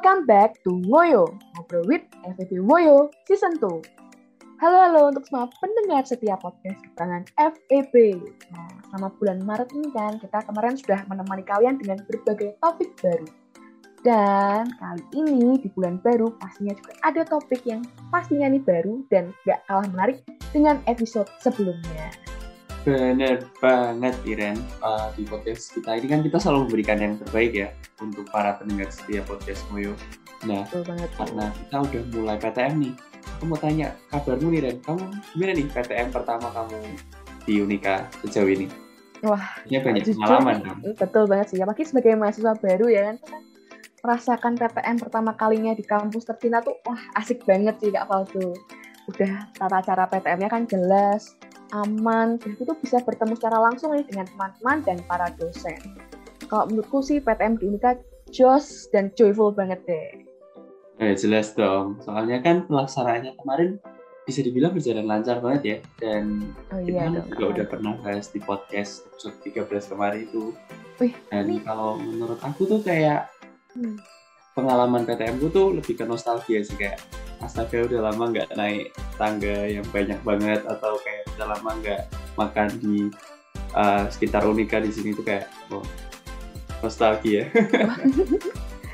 Welcome 0.00 0.24
back 0.24 0.56
to 0.64 0.80
Woyo, 0.88 1.28
Ngobrol 1.52 1.84
with 1.84 2.00
FEB 2.24 2.64
Woyo 2.64 3.12
Season 3.28 3.52
2. 3.60 3.68
Halo 4.56 4.76
halo 4.80 5.12
untuk 5.12 5.28
semua 5.28 5.44
pendengar 5.60 6.08
setiap 6.08 6.40
podcast 6.40 6.80
keterangan 6.80 7.28
FEB. 7.36 8.16
Nah, 8.48 8.80
selama 8.88 9.12
bulan 9.20 9.44
Maret 9.44 9.68
ini 9.76 9.92
kan, 9.92 10.16
kita 10.16 10.40
kemarin 10.48 10.80
sudah 10.80 11.04
menemani 11.04 11.44
kalian 11.44 11.76
dengan 11.76 12.00
berbagai 12.08 12.56
topik 12.64 12.96
baru. 13.04 13.28
Dan 14.00 14.72
kali 14.80 15.04
ini 15.20 15.60
di 15.60 15.68
bulan 15.68 16.00
baru 16.00 16.32
pastinya 16.40 16.72
juga 16.80 16.96
ada 17.04 17.20
topik 17.28 17.60
yang 17.68 17.84
pastinya 18.08 18.48
nih 18.48 18.64
baru 18.64 19.04
dan 19.12 19.36
gak 19.44 19.60
kalah 19.68 19.84
menarik 19.84 20.24
dengan 20.56 20.80
episode 20.88 21.28
sebelumnya. 21.44 22.08
Bener 22.80 23.44
banget 23.60 24.16
Iren 24.24 24.56
uh, 24.80 25.12
di 25.12 25.28
podcast 25.28 25.76
kita 25.76 26.00
ini 26.00 26.06
kan 26.08 26.24
kita 26.24 26.40
selalu 26.40 26.64
memberikan 26.64 26.96
yang 26.96 27.14
terbaik 27.20 27.52
ya 27.52 27.68
untuk 28.00 28.24
para 28.32 28.56
pendengar 28.56 28.88
setiap 28.88 29.28
podcast 29.28 29.60
Moyo. 29.68 29.92
Nah 30.48 30.64
Betul 30.64 30.88
banget. 30.88 31.10
karena 31.20 31.44
kita 31.52 31.76
udah 31.76 32.02
mulai 32.16 32.36
PTM 32.40 32.74
nih, 32.80 32.92
aku 33.36 33.44
mau 33.44 33.60
tanya 33.60 33.92
kabarmu 34.08 34.48
nih 34.56 34.60
Ren, 34.64 34.76
kamu 34.80 35.02
gimana 35.36 35.52
nih 35.52 35.66
PTM 35.68 36.08
pertama 36.08 36.46
kamu 36.56 36.76
di 37.44 37.54
Unika 37.60 38.08
sejauh 38.24 38.48
ini? 38.48 38.66
Wah, 39.20 39.44
Ini 39.68 39.84
banyak 39.84 40.02
jujur, 40.08 40.24
pengalaman 40.24 40.56
kan? 40.64 40.76
Betul 40.96 41.28
banget 41.28 41.52
sih. 41.52 41.60
Apalagi 41.60 41.84
sebagai 41.84 42.16
mahasiswa 42.16 42.56
baru 42.56 42.88
ya 42.88 43.02
kan, 43.12 43.16
merasakan 44.00 44.56
PTM 44.56 44.96
pertama 44.96 45.36
kalinya 45.36 45.76
di 45.76 45.84
kampus 45.84 46.24
tercinta 46.24 46.64
tuh 46.64 46.80
wah 46.88 47.00
asik 47.20 47.44
banget 47.44 47.76
sih 47.84 47.92
Kak 47.92 48.08
Faldo. 48.08 48.56
Udah 49.12 49.52
tata 49.52 49.84
cara 49.84 50.08
PTM-nya 50.08 50.48
kan 50.48 50.64
jelas, 50.64 51.36
aman, 51.72 52.36
dan 52.36 52.50
itu 52.52 52.72
bisa 52.76 52.98
bertemu 52.98 53.34
secara 53.34 53.58
langsung 53.58 53.90
nih 53.90 54.04
dengan 54.04 54.26
teman-teman 54.26 54.78
dan 54.82 54.98
para 55.04 55.30
dosen. 55.32 55.78
Kalau 56.44 56.66
menurutku 56.66 56.98
sih 57.00 57.18
PTM 57.18 57.56
di 57.56 57.68
Unika 57.68 57.94
jos 58.28 58.88
dan 58.88 59.10
joyful 59.12 59.50
banget 59.50 59.82
deh. 59.84 60.08
Eh, 60.98 61.14
jelas 61.14 61.52
dong, 61.52 61.96
soalnya 62.00 62.38
kan 62.38 62.64
pelaksanaannya 62.64 63.32
kemarin 63.34 63.80
bisa 64.22 64.40
dibilang 64.40 64.70
berjalan 64.70 65.06
lancar 65.06 65.40
banget 65.40 65.62
ya 65.64 65.76
dan 65.98 66.54
Oh 66.70 66.78
kita 66.78 66.92
iya 66.92 67.08
dong. 67.10 67.26
juga 67.26 67.44
udah 67.50 67.66
pernah 67.66 67.92
bahas 67.98 68.28
di 68.28 68.38
podcast 68.38 69.08
episode 69.08 69.36
13 69.42 69.90
kemarin 69.90 70.20
itu 70.22 70.54
Wih, 70.98 71.16
dan 71.26 71.48
ini- 71.48 71.58
kalau 71.60 71.96
menurut 71.96 72.38
aku 72.38 72.62
tuh 72.64 72.80
kayak 72.80 73.26
Hmm. 73.70 73.96
Pengalaman 74.54 75.06
PTM 75.06 75.38
ku 75.38 75.48
tuh 75.48 75.76
lebih 75.76 75.94
ke 75.94 76.04
nostalgia 76.04 76.60
sih 76.66 76.74
kayak 76.74 76.98
astaga 77.40 77.86
udah 77.88 78.10
lama 78.10 78.24
nggak 78.34 78.48
naik 78.58 78.92
tangga 79.16 79.64
yang 79.64 79.86
banyak 79.94 80.20
banget 80.20 80.60
atau 80.68 80.98
kayak 81.00 81.24
udah 81.36 81.46
lama 81.56 81.70
nggak 81.80 82.00
makan 82.36 82.68
di 82.82 83.08
uh, 83.72 84.04
sekitar 84.12 84.44
Unika 84.44 84.82
di 84.82 84.92
sini 84.92 85.16
tuh 85.16 85.24
kayak 85.24 85.48
oh, 85.72 85.84
nostalgia 86.84 87.48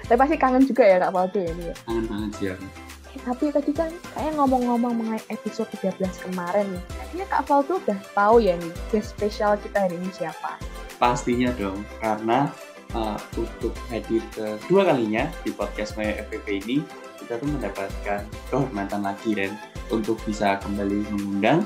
Tapi 0.07 0.19
pasti 0.23 0.39
kangen 0.39 0.63
juga 0.63 0.87
ya 0.87 0.97
Kak 1.03 1.11
Faldo 1.11 1.39
ya 1.43 1.51
ini 1.51 1.65
ya. 1.67 1.75
kangen 1.83 2.05
banget 2.07 2.31
sih. 2.39 2.47
Eh, 2.55 3.21
tapi 3.27 3.45
tadi 3.51 3.73
kan 3.75 3.91
kayak 4.15 4.39
ngomong-ngomong 4.39 4.95
mengenai 5.03 5.23
episode 5.35 5.67
13 5.83 5.99
kemarin 6.31 6.67
nih. 6.71 6.83
Kayaknya 6.95 7.27
Kak 7.27 7.43
Faldo 7.51 7.73
udah 7.83 8.01
tahu 8.15 8.37
ya 8.39 8.55
nih 8.55 8.73
guest 8.95 9.19
spesial 9.19 9.59
kita 9.59 9.91
hari 9.91 9.99
ini 9.99 10.11
siapa. 10.15 10.63
pastinya 10.97 11.53
dong 11.61 11.85
karena 12.01 12.49
uh, 12.95 13.19
untuk 13.35 13.75
hadir 13.89 14.23
kedua 14.31 14.87
kalinya 14.87 15.27
di 15.43 15.51
podcast 15.51 15.97
Maya 15.99 16.21
FPP 16.29 16.63
ini 16.67 16.77
kita 17.19 17.41
tuh 17.41 17.49
mendapatkan 17.49 18.23
kehormatan 18.53 19.03
lagi 19.03 19.35
Ren 19.35 19.57
untuk 19.91 20.21
bisa 20.23 20.61
kembali 20.63 21.09
mengundang 21.11 21.65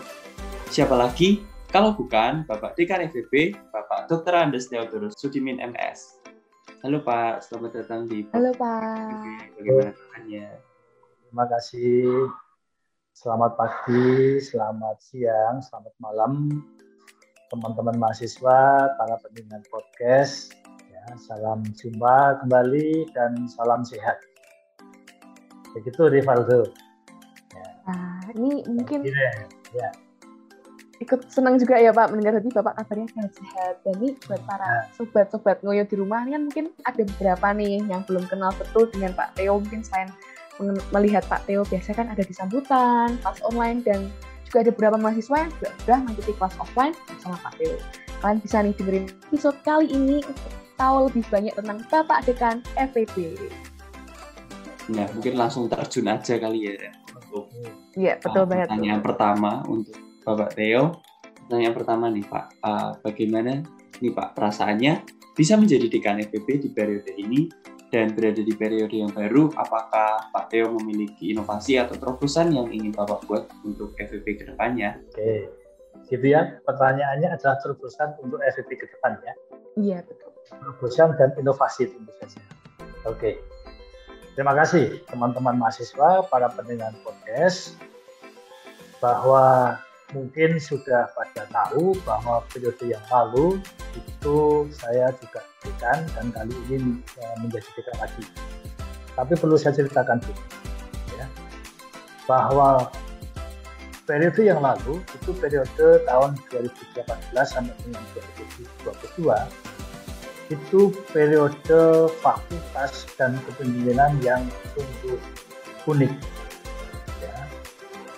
siapa 0.71 0.95
lagi 0.95 1.43
kalau 1.69 1.93
bukan 1.93 2.47
Bapak 2.47 2.79
Dekan 2.79 3.05
FPP 3.11 3.59
Bapak 3.75 4.09
Dr. 4.09 4.33
Andes 4.33 4.71
Theodorus 4.71 5.19
Sudimin 5.19 5.61
MS 5.61 6.21
Halo 6.81 7.05
Pak, 7.05 7.45
selamat 7.45 7.85
datang 7.85 8.09
di 8.09 8.25
Halo 8.33 8.57
Pak. 8.57 9.53
Bagaimana 9.61 9.93
kabarnya? 9.93 10.49
Terima 11.29 11.45
kasih. 11.53 12.33
Selamat 13.13 13.53
pagi, 13.61 14.41
selamat 14.41 14.97
siang, 15.05 15.61
selamat 15.61 15.93
malam 16.01 16.65
teman-teman 17.53 18.01
mahasiswa, 18.01 18.97
para 18.97 19.15
pendengar 19.21 19.61
podcast. 19.69 20.60
Ya, 21.11 21.19
salam 21.19 21.67
jumpa 21.75 22.39
kembali 22.39 23.11
dan 23.11 23.35
salam 23.51 23.83
sehat. 23.83 24.23
Begitu 25.75 26.07
Rivaldo. 26.07 26.71
Nah, 27.83 28.23
ini 28.39 28.63
mungkin 28.71 29.03
Gini, 29.03 29.19
ya, 29.75 29.91
ikut 31.03 31.27
senang 31.27 31.59
juga 31.59 31.83
ya 31.83 31.91
Pak 31.91 32.15
mendengar 32.15 32.39
tadi 32.39 32.55
Bapak 32.55 32.79
kabarnya 32.79 33.11
sehat-sehat. 33.11 33.83
Dan 33.83 33.99
ini 33.99 34.15
buat 34.23 34.39
para 34.47 34.87
sobat-sobat 34.95 35.59
ngoyo 35.67 35.83
di 35.83 35.99
rumah 35.99 36.23
ini 36.23 36.39
kan 36.39 36.43
mungkin 36.47 36.67
ada 36.87 37.03
beberapa 37.03 37.47
nih 37.59 37.83
yang 37.91 38.07
belum 38.07 38.31
kenal 38.31 38.55
betul 38.55 38.87
dengan 38.95 39.11
Pak 39.19 39.35
Theo. 39.35 39.59
Mungkin 39.59 39.83
selain 39.83 40.15
melihat 40.95 41.27
Pak 41.27 41.43
Theo 41.51 41.67
biasa 41.67 41.91
kan 41.91 42.07
ada 42.07 42.23
di 42.23 42.31
sambutan, 42.31 43.19
kelas 43.19 43.43
online 43.51 43.83
dan 43.83 44.15
juga 44.47 44.63
ada 44.63 44.71
beberapa 44.71 44.95
mahasiswa 44.95 45.43
yang 45.43 45.53
sudah 45.59 45.99
mengikuti 46.07 46.39
kelas 46.39 46.55
offline 46.63 46.95
bersama 47.11 47.35
Pak 47.43 47.59
Theo. 47.59 47.75
Kalian 48.23 48.39
bisa 48.39 48.63
nih 48.63 48.79
dengerin 48.79 49.11
episode 49.27 49.59
kali 49.67 49.91
ini 49.91 50.23
tahu 50.81 51.13
lebih 51.13 51.25
banyak 51.29 51.53
tentang 51.53 51.79
Bapak 51.93 52.25
Dekan 52.25 52.65
FEB. 52.73 53.37
Nah, 54.97 55.07
mungkin 55.13 55.35
langsung 55.37 55.69
terjun 55.69 56.09
aja 56.09 56.41
kali 56.41 56.73
ya 56.73 56.75
Iya, 57.95 58.19
betul 58.19 58.43
Uh, 58.43 58.49
banget. 58.49 58.67
Pertanyaan 58.73 59.03
pertama 59.05 59.51
untuk 59.69 59.95
Bapak 60.25 60.57
Theo. 60.57 60.99
Pertanyaan 61.47 61.75
pertama 61.77 62.05
nih 62.11 62.25
Pak, 62.27 62.45
Uh, 62.63 62.91
bagaimana 63.05 63.63
nih 64.01 64.13
Pak 64.15 64.35
perasaannya 64.35 64.93
bisa 65.37 65.55
menjadi 65.55 65.87
dekan 65.87 66.19
FPB 66.23 66.49
di 66.65 66.69
periode 66.75 67.13
ini 67.15 67.47
dan 67.91 68.15
berada 68.15 68.43
di 68.43 68.55
periode 68.55 68.95
yang 68.95 69.11
baru? 69.11 69.51
Apakah 69.55 70.31
Pak 70.31 70.51
Theo 70.51 70.75
memiliki 70.75 71.31
inovasi 71.35 71.79
atau 71.79 71.99
terobosan 71.99 72.51
yang 72.55 72.71
ingin 72.71 72.95
Bapak 72.95 73.27
buat 73.27 73.47
untuk 73.63 73.95
FPB 73.99 74.27
ke 74.43 74.45
depannya? 74.55 74.99
oke. 74.99 75.61
Gitu 76.11 76.27
ya, 76.27 76.59
pertanyaannya 76.67 77.39
adalah 77.39 77.63
terobosan 77.63 78.19
untuk 78.19 78.43
FVP 78.43 78.71
ke 78.83 78.87
depan 78.91 79.15
ya. 79.23 79.35
Iya, 79.79 79.99
betul. 80.03 80.30
Terobosan 80.49 81.15
dan 81.21 81.31
inovasi 81.37 81.91
tentu 81.91 82.13
saja. 82.21 82.41
Oke. 83.07 83.41
Terima 84.39 84.57
kasih 84.57 85.05
teman-teman 85.11 85.59
mahasiswa, 85.59 86.25
para 86.31 86.49
pendengar 86.55 86.95
podcast, 87.05 87.77
bahwa 89.03 89.77
mungkin 90.17 90.59
sudah 90.59 91.11
pada 91.13 91.45
tahu 91.51 91.95
bahwa 92.03 92.43
periode 92.51 92.83
yang 92.95 93.03
lalu 93.11 93.59
itu 93.95 94.67
saya 94.75 95.11
juga 95.19 95.43
dekan 95.63 96.07
dan 96.15 96.31
kali 96.31 96.57
ini 96.71 97.03
eh, 97.03 97.35
menjadi 97.43 97.69
dekan 97.75 97.97
lagi. 98.01 98.25
Tapi 99.19 99.33
perlu 99.37 99.59
saya 99.59 99.77
ceritakan 99.77 100.23
dulu, 100.23 100.43
ya, 101.19 101.27
bahwa 102.25 102.89
periode 104.07 104.43
yang 104.43 104.63
lalu 104.63 105.03
itu 105.21 105.31
periode 105.37 105.87
tahun 106.07 106.39
2018 106.49 107.05
sampai 107.45 107.75
dengan 107.85 108.05
2022 108.15 109.80
itu 110.51 110.91
periode 111.15 112.11
fakultas 112.19 113.07
dan 113.15 113.39
kepemimpinan 113.47 114.19
yang 114.21 114.43
sungguh 114.75 115.19
unik. 115.87 116.15
Ya, 117.23 117.37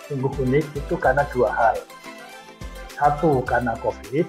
sungguh 0.08 0.32
unik 0.40 0.66
itu 0.72 0.94
karena 0.96 1.28
dua 1.28 1.52
hal. 1.52 1.76
Satu 2.96 3.44
karena 3.44 3.76
COVID, 3.84 4.24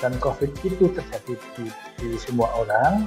dan 0.00 0.16
COVID 0.18 0.50
itu 0.64 0.88
terjadi 0.90 1.34
di, 1.54 1.66
di 2.00 2.08
semua 2.16 2.48
orang. 2.58 3.06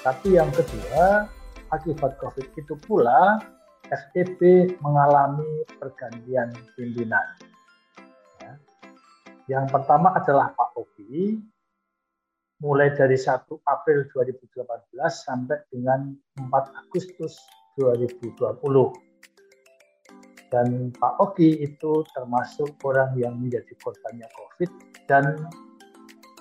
Tapi 0.00 0.38
yang 0.38 0.48
kedua, 0.54 1.28
akibat 1.74 2.16
COVID 2.22 2.46
itu 2.56 2.74
pula 2.86 3.42
FEB 3.90 4.40
mengalami 4.80 5.66
pergantian 5.76 6.54
pimpinan. 6.78 7.26
Ya. 8.40 8.52
Yang 9.58 9.64
pertama 9.74 10.14
adalah 10.14 10.54
Pak 10.54 10.78
Obi, 10.78 11.42
mulai 12.60 12.92
dari 12.92 13.16
1 13.16 13.48
April 13.48 14.04
2018 14.12 14.92
sampai 15.08 15.58
dengan 15.72 16.12
4 16.36 16.52
Agustus 16.86 17.40
2020. 17.80 18.36
Dan 20.50 20.90
Pak 20.92 21.14
Oki 21.22 21.62
itu 21.62 22.04
termasuk 22.12 22.74
orang 22.84 23.14
yang 23.16 23.38
menjadi 23.38 23.70
korbannya 23.80 24.28
COVID 24.28 24.70
dan 25.08 25.24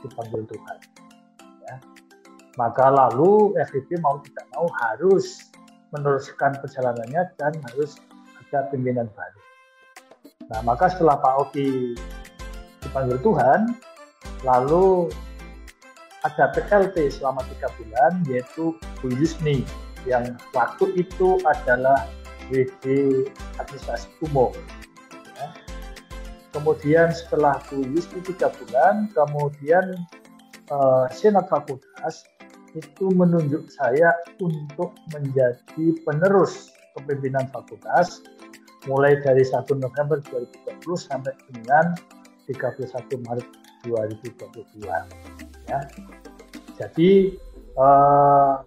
dipanggil 0.01 0.44
Tuhan. 0.50 0.77
Ya. 1.69 1.75
Maka 2.57 2.89
lalu 2.89 3.54
FIB 3.69 4.01
mau 4.01 4.18
tidak 4.25 4.45
mau 4.57 4.68
harus 4.81 5.54
meneruskan 5.94 6.57
perjalanannya 6.60 7.31
dan 7.38 7.54
harus 7.72 8.01
ada 8.50 8.68
pimpinan 8.74 9.07
baru. 9.13 9.42
Nah, 10.50 10.60
maka 10.65 10.89
setelah 10.89 11.22
Pak 11.22 11.36
Oki 11.45 11.94
dipanggil 12.81 13.22
Tuhan, 13.22 13.77
lalu 14.42 15.13
ada 16.27 16.51
PLT 16.51 17.16
selama 17.16 17.44
tiga 17.56 17.71
bulan 17.80 18.24
yaitu 18.27 18.75
Bu 19.00 19.07
Yusni 19.16 19.63
yang 20.07 20.36
waktu 20.51 20.92
itu 20.95 21.39
adalah 21.48 22.07
WD 22.50 22.86
Administrasi 23.62 24.10
Umum. 24.25 24.51
Ya. 25.38 25.48
Kemudian 26.56 27.13
setelah 27.13 27.62
Bu 27.69 27.83
Yusni 27.88 28.19
tiga 28.25 28.51
bulan, 28.51 29.07
kemudian 29.16 29.95
eh, 30.71 31.06
Senat 31.13 31.48
Fakultas 31.48 32.27
itu 32.77 33.10
menunjuk 33.10 33.65
saya 33.74 34.13
untuk 34.42 34.94
menjadi 35.10 35.86
penerus 36.06 36.69
kepemimpinan 36.94 37.50
fakultas 37.50 38.22
mulai 38.88 39.18
dari 39.19 39.42
1 39.42 39.65
November 39.75 40.22
2020 40.30 41.10
sampai 41.10 41.33
dengan 41.51 41.98
31 42.45 43.25
Maret 43.25 43.48
2022. 43.85 44.87
Ya. 45.69 45.79
Jadi 46.79 47.35
uh, 47.75 48.63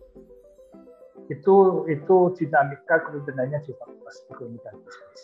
itu 1.32 1.86
itu 1.88 2.16
dinamika 2.36 3.00
kepemimpinannya 3.08 3.58
di 3.64 3.72
Fakultas 3.76 4.16
dan 4.60 4.74
Bisnis. 4.84 5.22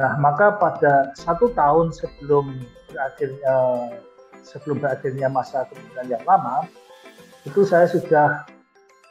Nah, 0.00 0.16
maka 0.20 0.56
pada 0.56 1.12
satu 1.16 1.52
tahun 1.52 1.92
sebelum 1.92 2.60
berakhirnya 2.88 3.56
sebelum 4.42 4.80
berakhirnya 4.82 5.28
masa 5.28 5.68
kepemimpinan 5.68 6.18
yang 6.18 6.24
lama, 6.28 6.68
itu 7.48 7.64
saya 7.64 7.88
sudah 7.88 8.44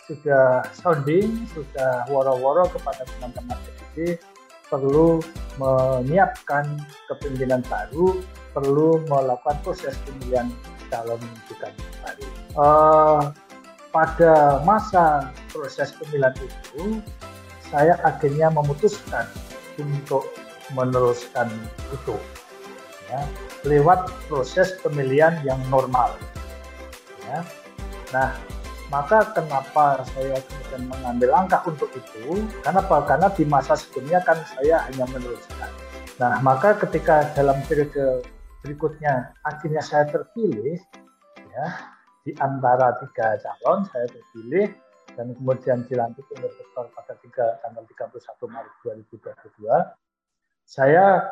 sudah 0.09 0.65
sounding, 0.75 1.47
sudah 1.55 2.03
woro-woro 2.11 2.67
kepada 2.67 3.07
teman-teman 3.15 3.55
PDD 3.63 4.19
perlu 4.67 5.19
menyiapkan 5.59 6.79
kepemimpinan 7.11 7.63
baru, 7.67 8.19
perlu 8.51 9.03
melakukan 9.07 9.57
proses 9.63 9.95
pemilihan 10.07 10.51
calon 10.91 11.19
pimpinan 11.47 11.73
baru. 12.03 12.25
Uh, 12.55 13.21
pada 13.91 14.59
masa 14.63 15.31
proses 15.51 15.91
pemilihan 15.95 16.35
itu, 16.39 16.99
saya 17.71 17.95
akhirnya 18.03 18.51
memutuskan 18.51 19.27
untuk 19.79 20.27
meneruskan 20.75 21.51
itu, 21.91 22.15
ya, 23.11 23.23
lewat 23.67 24.07
proses 24.27 24.75
pemilihan 24.79 25.35
yang 25.43 25.59
normal. 25.67 26.15
Ya. 27.27 27.43
Nah, 28.11 28.35
maka 28.91 29.31
kenapa 29.31 30.03
saya 30.11 30.39
kemudian 30.43 30.83
mengambil 30.91 31.29
langkah 31.31 31.63
untuk 31.63 31.87
itu? 31.95 32.43
Karena 32.63 32.83
apa? 32.83 32.97
Karena 33.07 33.27
di 33.31 33.43
masa 33.47 33.79
sebelumnya 33.79 34.19
kan 34.27 34.39
saya 34.55 34.83
hanya 34.91 35.07
meneruskan. 35.11 35.71
Nah, 36.19 36.43
maka 36.43 36.75
ketika 36.75 37.31
dalam 37.31 37.59
periode 37.65 38.23
berikutnya 38.61 39.35
akhirnya 39.45 39.81
saya 39.81 40.07
terpilih, 40.09 40.77
ya 41.37 41.67
di 42.21 42.31
antara 42.37 42.97
tiga 43.01 43.37
calon 43.41 43.85
saya 43.89 44.05
terpilih 44.07 44.69
dan 45.17 45.33
kemudian 45.35 45.83
dilantik 45.89 46.23
oleh 46.37 46.47
dokter 46.47 46.85
pada 46.95 47.13
tiga, 47.19 47.45
tanggal 47.65 47.83
31 47.83 48.47
Maret 48.47 48.73
2022. 48.85 49.67
Saya 50.63 51.27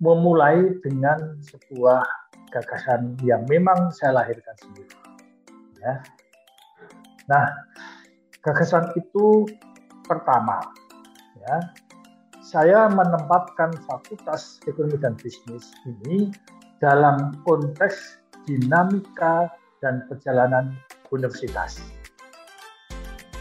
memulai 0.00 0.80
dengan 0.80 1.36
sebuah 1.44 2.00
gagasan 2.48 3.20
yang 3.20 3.44
memang 3.50 3.92
saya 3.92 4.16
lahirkan 4.22 4.56
sendiri. 4.62 4.96
Ya, 5.76 6.00
Nah, 7.26 7.46
gagasan 8.38 8.94
itu 8.94 9.50
pertama, 10.06 10.62
ya, 11.42 11.58
saya 12.46 12.86
menempatkan 12.86 13.74
Fakultas 13.90 14.62
Ekonomi 14.70 15.02
dan 15.02 15.18
Bisnis 15.18 15.66
ini 15.82 16.30
dalam 16.78 17.42
konteks 17.42 18.22
dinamika 18.46 19.50
dan 19.82 20.06
perjalanan 20.06 20.78
universitas. 21.10 21.82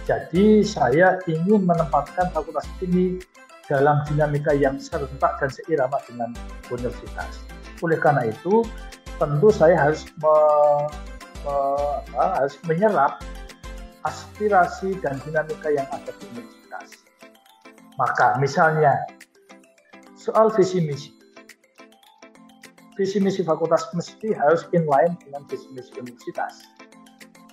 Jadi 0.09 0.65
saya 0.65 1.21
ingin 1.29 1.69
menempatkan 1.69 2.33
fakultas 2.33 2.65
ini 2.81 3.21
dalam 3.69 4.01
dinamika 4.09 4.53
yang 4.57 4.81
serentak 4.81 5.37
dan 5.37 5.49
seirama 5.53 6.01
dengan 6.09 6.33
universitas. 6.73 7.45
Oleh 7.85 8.01
karena 8.01 8.29
itu, 8.29 8.65
tentu 9.21 9.49
saya 9.53 9.77
harus 9.77 10.05
me, 10.21 10.35
me, 11.45 11.55
apa, 12.09 12.25
harus 12.41 12.57
menyerap 12.69 13.21
aspirasi 14.05 14.97
dan 15.01 15.17
dinamika 15.25 15.73
yang 15.73 15.85
ada 15.89 16.09
di 16.21 16.25
universitas. 16.37 16.54
Maka 17.95 18.35
misalnya 18.43 19.07
soal 20.19 20.51
visi 20.51 20.83
misi. 20.83 21.11
Visi 22.95 23.19
misi 23.19 23.43
fakultas 23.43 23.91
mesti 23.91 24.31
harus 24.31 24.63
inline 24.71 25.15
dengan 25.23 25.43
visi 25.51 25.67
misi 25.75 25.91
universitas. 25.99 26.63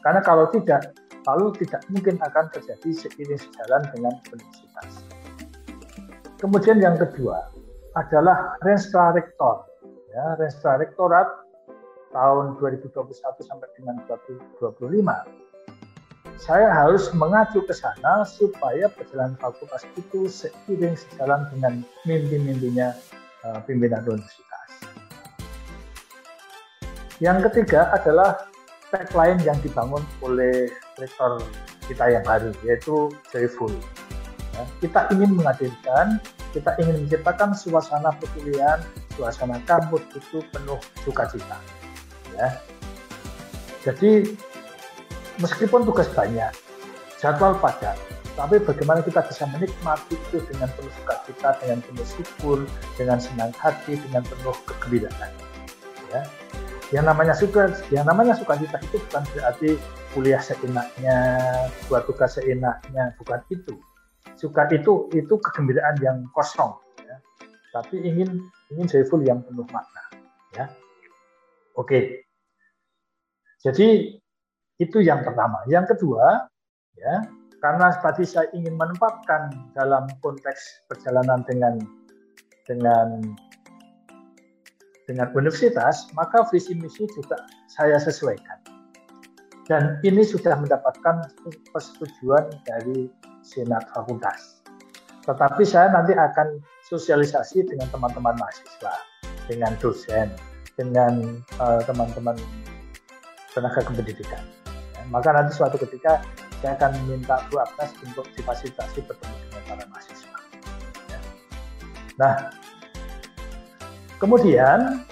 Karena 0.03 0.23
kalau 0.23 0.51
tidak, 0.51 0.95
lalu 1.27 1.55
tidak 1.63 1.83
mungkin 1.91 2.19
akan 2.23 2.51
terjadi 2.55 2.91
seiring 2.91 3.39
sejalan 3.39 3.83
dengan 3.95 4.15
universitas. 4.31 5.03
Kemudian 6.39 6.83
yang 6.83 6.99
kedua 6.99 7.51
adalah 7.95 8.59
Renstra 8.67 9.15
Rektor. 9.15 9.67
Ya, 10.11 10.35
Renstra 10.39 10.79
Rektorat 10.79 11.27
tahun 12.11 12.59
2021 12.59 13.15
sampai 13.47 13.69
dengan 13.79 13.97
2025 14.11 15.43
saya 16.41 16.73
harus 16.73 17.13
mengacu 17.15 17.63
ke 17.65 17.75
sana 17.75 18.25
supaya 18.25 18.89
perjalanan 18.89 19.37
fakultas 19.39 19.85
itu 19.99 20.27
seiring 20.27 20.97
sejalan 20.97 21.47
dengan 21.55 21.73
mimpi-mimpinya 22.09 22.97
uh, 23.45 23.61
pimpinan 23.65 24.03
universitas. 24.07 24.69
Yang 27.23 27.51
ketiga 27.51 27.93
adalah 27.95 28.51
tagline 28.91 29.39
yang 29.47 29.55
dibangun 29.63 30.03
oleh 30.21 30.69
rektor 30.99 31.39
kita 31.87 32.19
yang 32.19 32.25
baru, 32.27 32.51
yaitu 32.67 33.11
joyful. 33.31 33.71
Ya, 34.53 34.63
kita 34.85 35.09
ingin 35.15 35.39
menghadirkan, 35.39 36.21
kita 36.53 36.77
ingin 36.83 37.07
menciptakan 37.07 37.57
suasana 37.57 38.13
perkuliahan, 38.21 38.85
suasana 39.17 39.63
kampus 39.65 40.03
itu 40.13 40.45
penuh 40.53 40.81
sukacita. 41.07 41.57
Ya. 42.37 42.61
Jadi 43.83 44.37
meskipun 45.43 45.83
tugas 45.83 46.07
banyak, 46.15 46.55
jadwal 47.19 47.59
padat, 47.59 47.99
tapi 48.33 48.63
bagaimana 48.65 49.05
kita 49.05 49.21
bisa 49.29 49.45
menikmati 49.51 50.17
itu 50.17 50.41
dengan 50.49 50.71
penuh 50.73 50.93
sukacita, 51.03 51.59
dengan 51.61 51.85
penuh 51.85 52.07
syukur, 52.07 52.59
dengan 52.97 53.19
senang 53.21 53.53
hati, 53.61 54.01
dengan 54.01 54.25
penuh 54.25 54.57
kegembiraan. 54.65 55.31
Ya. 56.09 56.23
Yang 56.93 57.05
namanya 57.09 57.35
suka, 57.37 57.73
yang 57.93 58.09
namanya 58.09 58.33
sukacita 58.37 58.81
itu 58.81 58.97
bukan 59.09 59.25
berarti 59.37 59.71
kuliah 60.17 60.41
seenaknya, 60.41 61.17
buat 61.89 62.09
tugas 62.09 62.41
seenaknya, 62.41 63.13
bukan 63.21 63.41
itu. 63.53 63.75
Suka 64.37 64.65
itu 64.73 65.13
itu 65.13 65.35
kegembiraan 65.41 66.01
yang 66.01 66.25
kosong, 66.33 66.73
ya. 67.05 67.17
tapi 67.77 68.01
ingin 68.01 68.41
ingin 68.73 68.87
joyful 68.89 69.21
yang 69.21 69.45
penuh 69.45 69.65
makna. 69.69 70.05
Ya. 70.57 70.67
Oke. 71.77 72.29
Jadi 73.63 74.19
itu 74.83 74.99
yang 74.99 75.23
pertama. 75.23 75.63
Yang 75.71 75.95
kedua, 75.95 76.51
ya, 76.99 77.23
karena 77.63 77.95
tadi 78.03 78.27
saya 78.27 78.51
ingin 78.51 78.75
menempatkan 78.75 79.71
dalam 79.79 80.11
konteks 80.19 80.91
perjalanan 80.91 81.47
dengan 81.47 81.79
dengan 82.67 83.23
dengan 85.07 85.29
universitas, 85.39 86.11
maka 86.19 86.43
visi 86.51 86.75
misi 86.75 87.07
juga 87.15 87.39
saya 87.71 88.03
sesuaikan. 88.03 88.59
Dan 89.71 90.03
ini 90.03 90.27
sudah 90.27 90.59
mendapatkan 90.59 91.23
persetujuan 91.71 92.51
dari 92.67 93.07
senat 93.47 93.87
fakultas. 93.95 94.63
Tetapi 95.23 95.63
saya 95.63 95.95
nanti 95.95 96.19
akan 96.19 96.59
sosialisasi 96.91 97.71
dengan 97.71 97.87
teman-teman 97.95 98.35
mahasiswa, 98.43 98.95
dengan 99.47 99.73
dosen, 99.79 100.35
dengan 100.75 101.39
eh, 101.39 101.81
teman-teman 101.87 102.35
uh, 102.35 102.73
tenaga 103.55 103.85
kependidikan 103.85 104.43
maka 105.11 105.35
nanti 105.35 105.59
suatu 105.59 105.75
ketika 105.81 106.23
saya 106.63 106.79
akan 106.79 106.95
minta 107.11 107.43
Bu 107.51 107.59
Agnes 107.59 107.91
untuk 108.07 108.31
difasilitasi 108.39 109.03
bertemu 109.03 109.35
dengan 109.51 109.63
para 109.67 109.85
mahasiswa. 109.91 110.39
Ya. 111.11 111.19
Nah, 112.23 112.35
kemudian 114.23 115.03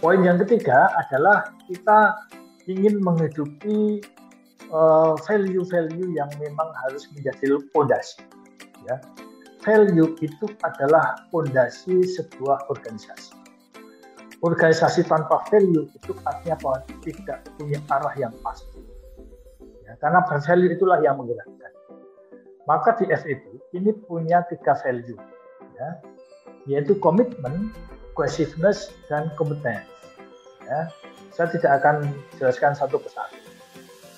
poin 0.00 0.24
yang 0.24 0.40
ketiga 0.40 0.88
adalah 0.96 1.52
kita 1.68 2.16
ingin 2.64 3.04
menghidupi 3.04 4.00
eh, 4.72 5.14
value-value 5.28 6.08
uh, 6.08 6.16
yang 6.16 6.30
memang 6.40 6.72
harus 6.88 7.04
menjadi 7.12 7.60
fondasi. 7.76 8.24
Ya. 8.88 8.96
Value 9.60 10.16
itu 10.24 10.46
adalah 10.64 11.28
fondasi 11.28 12.06
sebuah 12.16 12.70
organisasi. 12.72 13.35
Organisasi 14.46 15.02
tanpa 15.10 15.42
value 15.50 15.90
itu 15.90 16.14
artinya 16.22 16.54
bahwa 16.62 16.78
tidak 17.02 17.42
punya 17.58 17.82
arah 17.90 18.14
yang 18.14 18.30
pasti 18.46 18.86
karena 20.00 20.20
value 20.28 20.72
itulah 20.76 21.00
yang 21.00 21.16
menggerakkan. 21.16 21.72
Maka 22.66 22.98
di 22.98 23.08
FEB 23.08 23.42
ini 23.78 23.94
punya 23.94 24.42
tiga 24.50 24.74
value, 24.82 25.16
ya, 25.78 25.88
yaitu 26.66 26.98
komitmen, 26.98 27.70
cohesiveness, 28.18 28.90
dan 29.06 29.30
kompetensi. 29.38 29.86
Ya. 30.66 30.90
Saya 31.30 31.52
tidak 31.52 31.72
akan 31.78 32.10
jelaskan 32.40 32.72
satu 32.74 32.98
persatu. 32.98 33.38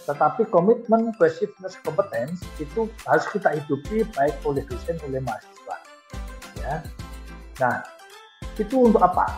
Tetapi 0.09 0.49
komitmen, 0.49 1.13
cohesiveness, 1.21 1.77
kompetensi 1.85 2.49
itu 2.57 2.89
harus 3.05 3.27
kita 3.29 3.53
hidupi 3.53 4.07
baik 4.17 4.33
oleh 4.49 4.65
dosen, 4.65 4.97
oleh 5.05 5.21
mahasiswa. 5.21 5.77
Ya. 6.57 6.81
Nah, 7.61 7.85
itu 8.57 8.89
untuk 8.89 9.05
apa? 9.05 9.29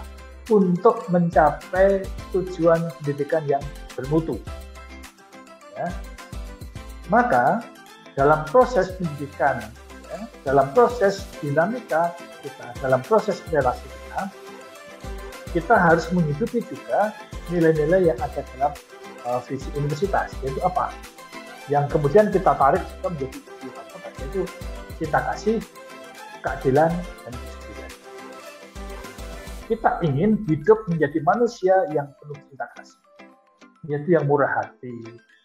Untuk 0.51 1.07
mencapai 1.15 2.03
tujuan 2.35 2.91
pendidikan 2.99 3.47
yang 3.47 3.63
bermutu 3.95 4.43
Ya. 5.81 5.89
Maka 7.09 7.65
dalam 8.13 8.45
proses 8.53 8.93
pendidikan, 9.01 9.65
ya, 10.13 10.29
dalam 10.45 10.69
proses 10.77 11.25
dinamika 11.41 12.13
kita, 12.45 12.77
dalam 12.85 13.01
proses 13.01 13.41
relasi 13.49 13.89
kita, 13.89 14.21
kita 15.57 15.75
harus 15.75 16.07
menghidupi 16.13 16.61
juga 16.69 17.17
nilai-nilai 17.49 18.13
yang 18.13 18.19
ada 18.21 18.45
dalam 18.55 18.73
uh, 19.25 19.41
visi 19.49 19.67
universitas, 19.73 20.31
yaitu 20.45 20.61
apa? 20.61 20.93
Yang 21.73 21.97
kemudian 21.97 22.29
kita 22.29 22.53
tarik 22.55 22.83
juga 22.99 23.09
menjadi 23.09 23.39
yaitu 24.21 24.43
cinta 25.01 25.19
kasih, 25.33 25.57
keadilan, 26.45 26.93
dan. 27.25 27.50
Kita 29.71 30.03
ingin 30.03 30.43
hidup 30.51 30.83
menjadi 30.91 31.23
manusia 31.23 31.87
yang 31.95 32.11
penuh 32.19 32.35
cinta 32.51 32.67
kasih, 32.75 32.99
yaitu 33.87 34.19
yang 34.19 34.27
murah 34.27 34.51
hati, 34.51 34.99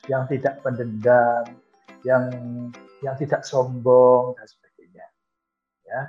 yang 0.10 0.26
tidak 0.26 0.66
pendendam, 0.66 1.46
yang 2.02 2.34
yang 3.06 3.14
tidak 3.22 3.46
sombong 3.46 4.34
dan 4.34 4.48
sebagainya. 4.50 5.06
Ya. 5.86 6.02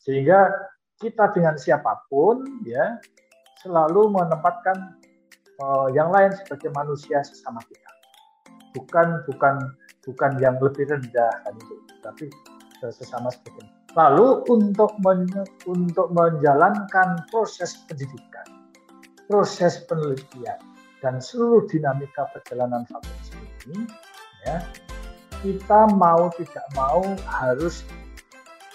Sehingga 0.00 0.48
kita 0.96 1.28
dengan 1.36 1.60
siapa 1.60 2.00
pun 2.08 2.64
ya 2.64 2.96
selalu 3.60 4.08
menempatkan 4.08 4.96
uh, 5.60 5.92
yang 5.92 6.08
lain 6.08 6.32
sebagai 6.32 6.72
manusia 6.72 7.20
sesama 7.20 7.60
kita. 7.68 7.90
Bukan 8.72 9.28
bukan 9.28 9.68
bukan 10.00 10.32
yang 10.40 10.56
lebih 10.64 10.88
rendah 10.88 11.32
kan 11.44 11.52
itu, 11.60 11.76
tapi 12.00 12.32
sesama 12.80 13.28
seperti. 13.28 13.77
Lalu 13.98 14.46
untuk 14.46 14.94
men, 15.02 15.26
untuk 15.66 16.14
menjalankan 16.14 17.26
proses 17.34 17.82
pendidikan, 17.90 18.46
proses 19.26 19.82
penelitian 19.90 20.62
dan 21.02 21.18
seluruh 21.18 21.66
dinamika 21.66 22.30
perjalanan 22.30 22.86
fakultas 22.86 23.34
ini, 23.66 23.90
ya 24.46 24.62
kita 25.42 25.90
mau 25.98 26.30
tidak 26.38 26.66
mau 26.78 27.02
harus 27.26 27.82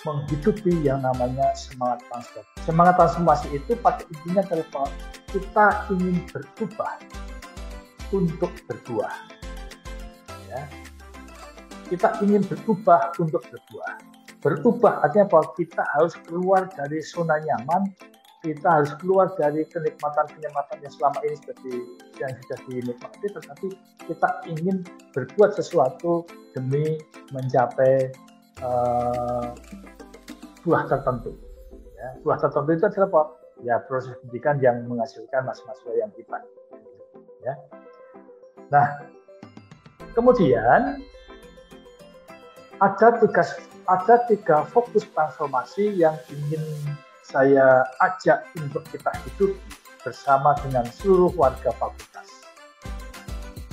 menghidupi 0.04 0.84
yang 0.84 1.00
namanya 1.00 1.56
semangat 1.56 2.04
transformasi. 2.12 2.60
Semangat 2.68 2.96
transformasi 3.00 3.48
itu 3.56 3.72
pada 3.80 4.04
intinya 4.04 4.44
adalah 4.44 4.92
kita 5.32 5.68
ingin 5.96 6.20
berubah 6.28 7.00
untuk 8.12 8.52
berbuah. 8.68 9.16
Ya. 10.52 10.68
Kita 11.88 12.20
ingin 12.20 12.44
berubah 12.44 13.16
untuk 13.24 13.40
berbuah. 13.48 14.13
Berubah 14.44 15.00
artinya 15.00 15.32
bahwa 15.32 15.56
kita 15.56 15.88
harus 15.96 16.20
keluar 16.28 16.68
dari 16.76 17.00
zona 17.00 17.40
nyaman, 17.40 17.96
kita 18.44 18.68
harus 18.68 18.92
keluar 19.00 19.32
dari 19.40 19.64
kenikmatan-kenikmatan 19.72 20.84
yang 20.84 20.94
selama 21.00 21.16
ini 21.24 21.36
seperti 21.40 21.72
yang 22.20 22.32
sudah 22.44 22.60
dinikmati, 22.68 23.26
tetapi 23.32 23.68
kita 24.12 24.30
ingin 24.52 24.84
berbuat 25.16 25.56
sesuatu 25.56 26.28
demi 26.52 27.00
mencapai 27.32 28.12
uh, 28.60 29.56
buah 30.68 30.84
tertentu. 30.92 31.32
Ya, 31.96 32.20
buah 32.20 32.36
tertentu 32.44 32.70
itu 32.76 32.84
adalah 32.84 33.08
apa? 33.16 33.22
Ya 33.64 33.80
proses 33.80 34.20
pendidikan 34.20 34.60
yang 34.60 34.84
menghasilkan 34.92 35.48
mahasiswa 35.48 35.92
yang 35.96 36.12
hebat. 36.20 36.44
Ya. 37.48 37.56
Nah, 38.68 39.08
kemudian 40.12 41.00
ada 42.84 43.08
tiga 43.24 43.44
ada 43.88 44.24
tiga 44.32 44.64
fokus 44.72 45.04
transformasi 45.12 46.00
yang 46.00 46.16
ingin 46.32 46.64
saya 47.24 47.84
ajak 48.04 48.44
untuk 48.60 48.84
kita 48.92 49.12
hidup 49.26 49.52
bersama 50.04 50.56
dengan 50.64 50.86
seluruh 50.92 51.32
warga 51.36 51.72
fakultas. 51.80 52.28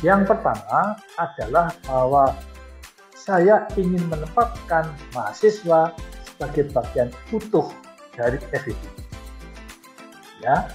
Yang 0.01 0.33
pertama 0.33 0.97
adalah 1.21 1.75
bahwa 1.85 2.33
saya 3.13 3.69
ingin 3.77 4.01
menempatkan 4.09 4.89
mahasiswa 5.13 5.93
sebagai 6.25 6.73
bagian 6.73 7.13
utuh 7.35 7.69
dari 8.17 8.41
FIB. 8.41 8.81
Ya, 10.41 10.73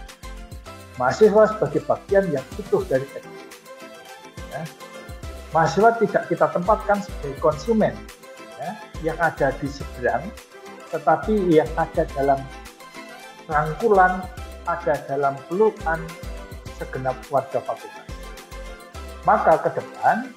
mahasiswa 1.01 1.57
sebagai 1.57 1.81
bagian 1.89 2.29
yang 2.29 2.45
utuh 2.61 2.85
dari 2.85 3.07
FIB. 3.07 3.35
Ya. 4.53 4.61
Mahasiswa 5.55 5.95
tidak 6.03 6.23
kita 6.27 6.51
tempatkan 6.51 6.99
sebagai 6.99 7.39
konsumen 7.39 7.95
yang 9.01 9.17
ada 9.19 9.51
di 9.57 9.67
seberang, 9.67 10.23
tetapi 10.93 11.51
yang 11.51 11.67
ada 11.75 12.05
dalam 12.13 12.39
rangkulan 13.49 14.23
ada 14.65 14.97
dalam 15.05 15.37
pelukan 15.49 16.01
segenap 16.77 17.15
warga 17.29 17.61
fakultas. 17.61 18.09
Maka 19.25 19.61
ke 19.65 19.69
depan 19.81 20.29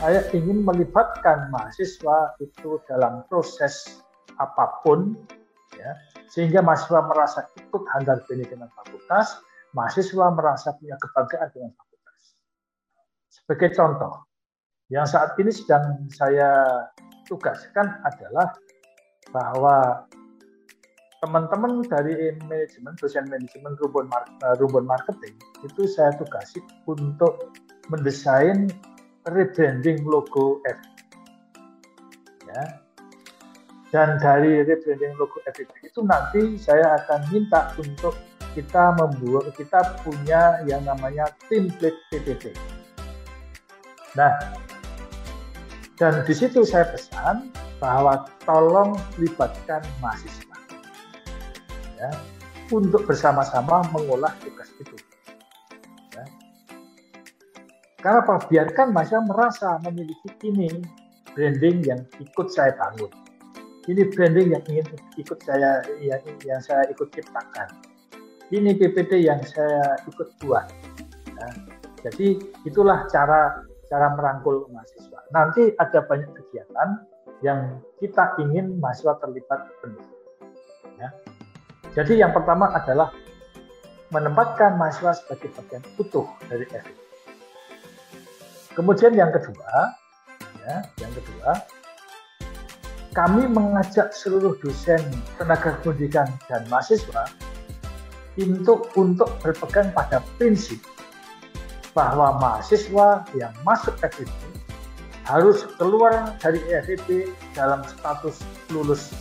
saya 0.00 0.24
ingin 0.32 0.64
melibatkan 0.64 1.50
mahasiswa 1.52 2.34
itu 2.40 2.80
dalam 2.88 3.26
proses 3.28 4.00
apa 4.40 4.80
pun 4.80 5.12
ya 5.76 5.92
sehingga 6.30 6.62
mahasiswa 6.62 7.04
merasa 7.10 7.40
ikut 7.58 7.82
handal 7.90 8.22
beni 8.30 8.46
dengan 8.46 8.70
fakultas, 8.70 9.42
mahasiswa 9.74 10.30
merasa 10.30 10.72
punya 10.78 10.94
kebanggaan 11.02 11.48
dengan 11.50 11.72
fakultas. 11.74 12.20
Sebagai 13.30 13.74
contoh, 13.74 14.30
yang 14.94 15.06
saat 15.10 15.34
ini 15.42 15.50
sedang 15.50 16.06
saya 16.14 16.86
tugaskan 17.30 18.02
adalah 18.02 18.50
bahwa 19.30 20.04
teman-teman 21.22 21.86
dari 21.86 22.34
manajemen 22.48 22.96
dosen 22.98 23.30
manajemen 23.30 23.78
rumpun 23.78 24.10
uh, 24.10 24.54
rumpun 24.58 24.82
marketing 24.88 25.36
itu 25.62 25.86
saya 25.86 26.10
tugasi 26.18 26.58
untuk 26.90 27.54
mendesain 27.92 28.66
rebranding 29.30 30.02
logo 30.02 30.58
F. 30.66 30.80
Ya. 32.50 32.64
Dan 33.94 34.18
dari 34.18 34.66
rebranding 34.66 35.14
logo 35.14 35.38
FIP 35.46 35.70
itu 35.86 36.00
nanti 36.02 36.58
saya 36.58 36.98
akan 36.98 37.20
minta 37.30 37.70
untuk 37.78 38.16
kita 38.54 38.98
membuat 38.98 39.54
kita 39.54 40.02
punya 40.02 40.58
yang 40.66 40.82
namanya 40.82 41.30
template 41.46 41.98
PPT 42.10 42.50
nah 44.18 44.34
dan 46.00 46.24
di 46.24 46.32
situ 46.32 46.64
saya 46.64 46.88
pesan 46.88 47.52
bahwa 47.76 48.24
tolong 48.48 48.96
libatkan 49.20 49.84
mahasiswa 50.00 50.56
ya, 52.00 52.08
untuk 52.72 53.04
bersama-sama 53.04 53.84
mengolah 53.92 54.32
tugas 54.40 54.72
itu. 54.80 54.96
Ya. 56.16 56.24
Karena 58.00 58.24
apa? 58.24 58.40
Biarkan 58.48 58.96
masyarakat 58.96 59.28
merasa 59.28 59.76
memiliki 59.84 60.32
ini 60.48 60.80
branding 61.36 61.84
yang 61.84 62.00
ikut 62.16 62.48
saya 62.48 62.72
bangun. 62.80 63.12
Ini 63.84 64.08
branding 64.08 64.56
yang 64.56 64.64
ingin 64.72 64.88
ikut 65.20 65.38
saya 65.44 65.84
yang, 66.00 66.24
yang 66.48 66.60
saya 66.64 66.88
ikut 66.88 67.12
ciptakan. 67.12 67.68
Ini 68.48 68.72
PPT 68.72 69.20
yang 69.20 69.44
saya 69.44 70.00
ikut 70.08 70.32
buat. 70.40 70.64
Ya. 71.28 71.48
Jadi 72.08 72.40
itulah 72.64 73.04
cara 73.12 73.68
cara 73.90 74.14
merangkul 74.14 74.70
mahasiswa. 74.70 75.20
Nanti 75.34 75.74
ada 75.74 76.06
banyak 76.06 76.30
kegiatan 76.30 76.88
yang 77.42 77.82
kita 77.98 78.38
ingin 78.38 78.78
mahasiswa 78.78 79.18
terlibat 79.18 79.66
penuh. 79.82 80.06
Ya. 80.96 81.10
Jadi 81.98 82.22
yang 82.22 82.30
pertama 82.30 82.70
adalah 82.70 83.10
menempatkan 84.14 84.78
mahasiswa 84.78 85.18
sebagai 85.18 85.50
bagian 85.58 85.82
utuh 85.98 86.26
dari 86.46 86.70
FI. 86.70 86.94
Kemudian 88.78 89.18
yang 89.18 89.34
kedua, 89.34 89.90
ya, 90.62 90.86
yang 91.02 91.10
kedua, 91.10 91.50
kami 93.10 93.50
mengajak 93.50 94.14
seluruh 94.14 94.54
dosen, 94.62 95.02
tenaga 95.34 95.74
pendidikan 95.82 96.30
dan 96.46 96.62
mahasiswa 96.70 97.26
untuk 98.38 98.86
untuk 98.94 99.26
berpegang 99.42 99.90
pada 99.90 100.22
prinsip 100.38 100.78
bahwa 101.92 102.38
mahasiswa 102.38 103.26
yang 103.34 103.52
masuk 103.66 103.94
FIP 103.98 104.30
harus 105.26 105.66
keluar 105.78 106.34
dari 106.42 106.58
FIP 106.86 107.30
dalam 107.54 107.82
status 107.86 108.42
lulus 108.70 109.14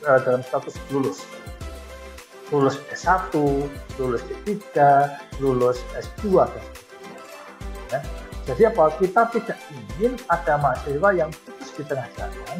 dalam 0.00 0.40
status 0.44 0.76
lulus 0.92 1.24
lulus 2.54 2.78
S1, 2.94 3.34
lulus 3.98 4.22
D3, 4.46 4.62
lulus 5.42 5.82
S2 5.98 6.46
dan 6.46 6.64
ya. 7.90 8.00
Jadi 8.46 8.62
apa? 8.70 8.94
Kita 9.02 9.26
tidak 9.34 9.58
ingin 9.74 10.14
ada 10.30 10.54
mahasiswa 10.62 11.10
yang 11.10 11.30
putus 11.34 11.74
di 11.74 11.82
tengah 11.82 12.06
jalan, 12.14 12.58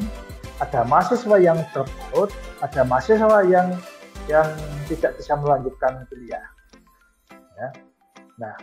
ada 0.58 0.80
mahasiswa 0.82 1.36
yang 1.38 1.62
terpaut, 1.70 2.34
ada 2.58 2.82
mahasiswa 2.82 3.46
yang 3.46 3.78
yang 4.26 4.50
tidak 4.90 5.14
bisa 5.14 5.38
melanjutkan 5.38 6.02
kuliah. 6.10 6.42
Ya. 7.54 7.68
Nah, 8.42 8.54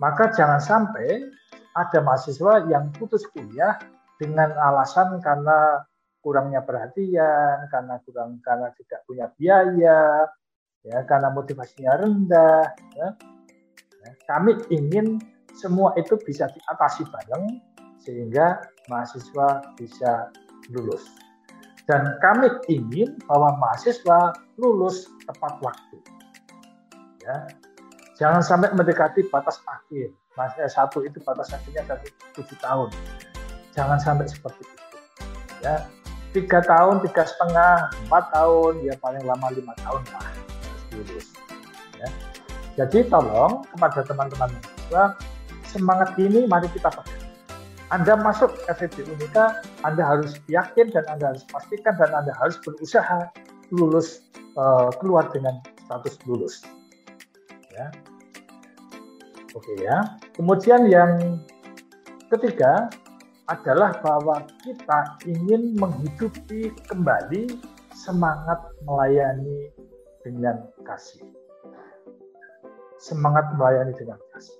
maka 0.00 0.32
jangan 0.32 0.58
sampai 0.58 1.28
ada 1.76 1.98
mahasiswa 2.02 2.66
yang 2.66 2.90
putus 2.96 3.22
kuliah 3.30 3.78
dengan 4.16 4.50
alasan 4.56 5.20
karena 5.22 5.84
kurangnya 6.20 6.60
perhatian, 6.64 7.68
karena 7.68 8.00
kurang 8.04 8.40
karena 8.44 8.68
tidak 8.76 9.00
punya 9.08 9.26
biaya, 9.36 10.28
ya 10.84 10.98
karena 11.04 11.28
motivasinya 11.32 12.00
rendah 12.00 12.64
ya. 12.96 13.08
kami 14.24 14.56
ingin 14.72 15.20
semua 15.52 15.92
itu 16.00 16.16
bisa 16.24 16.48
diatasi 16.48 17.04
bareng 17.12 17.60
sehingga 18.00 18.64
mahasiswa 18.88 19.60
bisa 19.76 20.32
lulus. 20.72 21.04
Dan 21.84 22.16
kami 22.22 22.48
ingin 22.70 23.18
bahwa 23.28 23.58
mahasiswa 23.60 24.32
lulus 24.56 25.10
tepat 25.26 25.58
waktu. 25.60 25.98
Ya. 27.26 27.36
Jangan 28.20 28.44
sampai 28.44 28.68
mendekati 28.76 29.24
batas 29.32 29.64
akhir. 29.64 30.12
Mahasiswa 30.36 30.68
satu 30.68 31.00
itu 31.08 31.16
batas 31.24 31.48
akhirnya 31.56 31.88
dari 31.88 32.12
tujuh 32.36 32.58
tahun. 32.60 32.92
Jangan 33.72 33.96
sampai 33.96 34.28
seperti 34.28 34.60
itu. 34.60 34.76
Ya, 35.64 35.88
tiga 36.36 36.60
tahun, 36.60 37.00
tiga 37.00 37.24
setengah, 37.24 37.88
empat 38.06 38.24
tahun, 38.36 38.84
ya 38.84 38.92
paling 39.00 39.24
lama 39.24 39.48
lima 39.56 39.72
tahun 39.80 40.04
lah 40.12 40.24
lulus. 40.92 41.32
Ya. 41.96 42.08
Jadi 42.76 43.08
tolong 43.08 43.64
kepada 43.72 44.04
teman-teman 44.04 44.52
mahasiswa 44.52 45.04
semangat 45.64 46.10
ini 46.20 46.44
mari 46.44 46.68
kita 46.76 46.92
pakai. 46.92 47.18
Anda 47.90 48.14
masuk 48.14 48.54
FEB 48.70 49.02
Unika, 49.02 49.66
Anda 49.82 50.06
harus 50.06 50.38
yakin 50.46 50.94
dan 50.94 51.02
Anda 51.10 51.34
harus 51.34 51.42
pastikan 51.50 51.98
dan 51.98 52.14
Anda 52.14 52.30
harus 52.38 52.54
berusaha 52.62 53.34
lulus 53.74 54.22
uh, 54.54 54.94
keluar 55.02 55.26
dengan 55.34 55.58
status 55.86 56.14
lulus. 56.26 56.62
Ya. 57.74 57.90
Oke 59.54 59.72
ya. 59.82 60.18
Kemudian 60.34 60.86
yang 60.86 61.42
ketiga 62.30 62.86
adalah 63.50 63.98
bahwa 63.98 64.46
kita 64.62 65.18
ingin 65.26 65.74
menghidupi 65.74 66.70
kembali 66.86 67.58
semangat 67.90 68.62
melayani 68.86 69.74
dengan 70.22 70.70
kasih. 70.86 71.26
Semangat 73.02 73.50
melayani 73.58 73.90
dengan 73.98 74.20
kasih. 74.30 74.58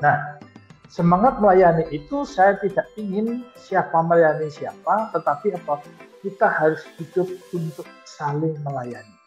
Nah, 0.00 0.40
semangat 0.88 1.36
melayani 1.42 1.84
itu 1.92 2.24
saya 2.24 2.56
tidak 2.62 2.88
ingin 2.96 3.44
siapa 3.60 3.98
melayani 4.00 4.48
siapa, 4.48 5.12
tetapi 5.12 5.52
apa 5.52 5.84
kita 6.24 6.48
harus 6.48 6.80
hidup 6.96 7.28
untuk 7.52 7.84
saling 8.08 8.56
melayani. 8.64 9.17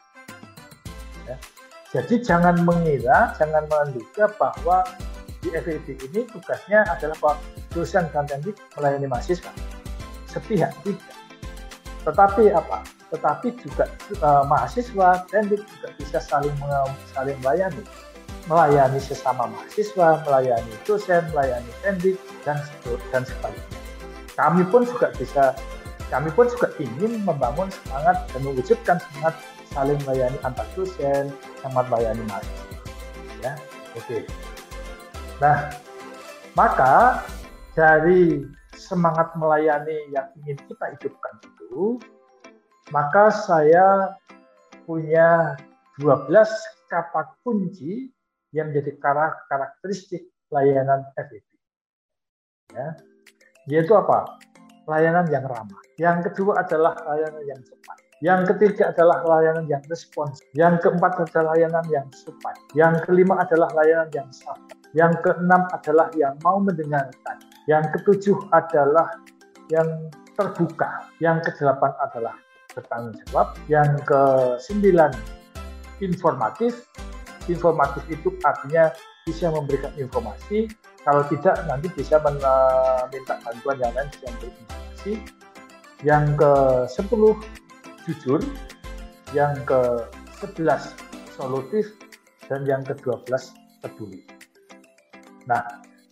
Jadi 1.91 2.23
jangan 2.23 2.55
mengira, 2.63 3.35
jangan 3.35 3.67
menduga 3.67 4.31
bahwa 4.39 4.87
di 5.43 5.51
FEB 5.51 5.99
ini 6.07 6.23
tugasnya 6.31 6.87
adalah 6.87 7.35
dosen 7.75 8.07
dan 8.15 8.23
teknik 8.31 8.55
melayani 8.79 9.11
mahasiswa. 9.11 9.51
Sepihak 10.31 10.71
tidak. 10.87 11.03
Tetapi 12.07 12.55
apa? 12.55 12.79
Tetapi 13.11 13.47
juga 13.59 13.91
uh, 14.23 14.47
mahasiswa 14.47 15.27
teknik 15.27 15.67
juga 15.67 15.87
bisa 15.99 16.17
saling 16.23 16.55
saling 17.11 17.35
melayani 17.43 17.83
melayani 18.49 18.97
sesama 18.97 19.51
mahasiswa, 19.51 20.23
melayani 20.25 20.73
dosen, 20.87 21.21
melayani 21.35 21.71
pendik, 21.83 22.17
dan 22.47 22.57
dan 23.13 23.21
sebaliknya. 23.27 23.79
Kami 24.33 24.63
pun 24.71 24.87
juga 24.87 25.13
bisa, 25.13 25.53
kami 26.09 26.33
pun 26.33 26.49
juga 26.49 26.73
ingin 26.81 27.21
membangun 27.21 27.69
semangat 27.69 28.25
dan 28.33 28.39
mewujudkan 28.41 28.97
semangat 28.97 29.35
saling 29.69 29.99
melayani 30.07 30.37
antar 30.41 30.65
dosen, 30.73 31.29
sama 31.61 31.85
melayani 31.87 32.25
mahasiswa. 32.25 32.75
Ya, 33.41 33.53
oke. 33.97 34.17
Nah, 35.41 35.73
maka 36.53 37.25
dari 37.73 38.45
semangat 38.75 39.33
melayani 39.39 40.11
yang 40.11 40.27
ingin 40.43 40.57
kita 40.67 40.85
hidupkan 40.97 41.35
itu, 41.45 42.01
maka 42.91 43.31
saya 43.31 44.17
punya 44.83 45.55
12 46.01 46.27
kata 46.91 47.39
kunci 47.45 48.11
yang 48.51 48.73
menjadi 48.73 48.99
karakteristik 49.47 50.27
layanan 50.51 51.07
FEB. 51.15 51.45
Ya. 52.75 52.87
Yaitu 53.69 53.95
apa? 53.95 54.41
Layanan 54.89 55.29
yang 55.31 55.45
ramah. 55.47 55.79
Yang 55.95 56.31
kedua 56.31 56.65
adalah 56.65 56.97
layanan 57.07 57.43
yang 57.47 57.61
cepat. 57.63 58.00
Yang 58.21 58.53
ketiga 58.53 58.93
adalah 58.93 59.25
layanan 59.25 59.65
yang 59.65 59.81
respons. 59.89 60.45
Yang 60.53 60.85
keempat 60.85 61.25
adalah 61.25 61.57
layanan 61.57 61.85
yang 61.89 62.07
support. 62.13 62.53
Yang 62.77 63.09
kelima 63.09 63.41
adalah 63.41 63.73
layanan 63.73 64.09
yang 64.13 64.29
sabar. 64.29 64.77
Yang 64.93 65.13
keenam 65.25 65.65
adalah 65.73 66.07
yang 66.13 66.37
mau 66.45 66.61
mendengarkan. 66.61 67.37
Yang 67.65 67.97
ketujuh 67.97 68.37
adalah 68.53 69.09
yang 69.73 69.89
terbuka. 70.37 71.09
Yang 71.17 71.49
kedelapan 71.49 71.97
adalah 71.97 72.37
bertanggung 72.77 73.17
jawab. 73.25 73.57
Yang 73.65 73.89
kesembilan 74.05 75.11
informatif 76.05 76.85
informatif 77.49 78.05
itu 78.09 78.37
artinya 78.45 78.93
bisa 79.25 79.49
memberikan 79.49 79.93
informasi 79.97 80.69
kalau 81.01 81.25
tidak 81.29 81.57
nanti 81.65 81.89
bisa 81.93 82.21
meminta 82.21 83.37
bantuan 83.41 83.77
yang 83.81 83.93
lain 83.97 84.09
yang 84.21 84.35
berinformasi 84.37 85.13
yang 86.01 86.23
ke 86.37 86.51
10 86.85 87.70
jujur 88.11 88.43
yang 89.31 89.55
ke 89.63 89.79
11 90.43 90.67
solutif 91.39 91.87
dan 92.51 92.67
yang 92.67 92.83
ke 92.83 92.91
12 92.99 93.23
peduli 93.79 94.27
nah 95.47 95.63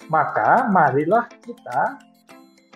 maka 0.08 0.66
marilah 0.72 1.28
kita 1.44 2.00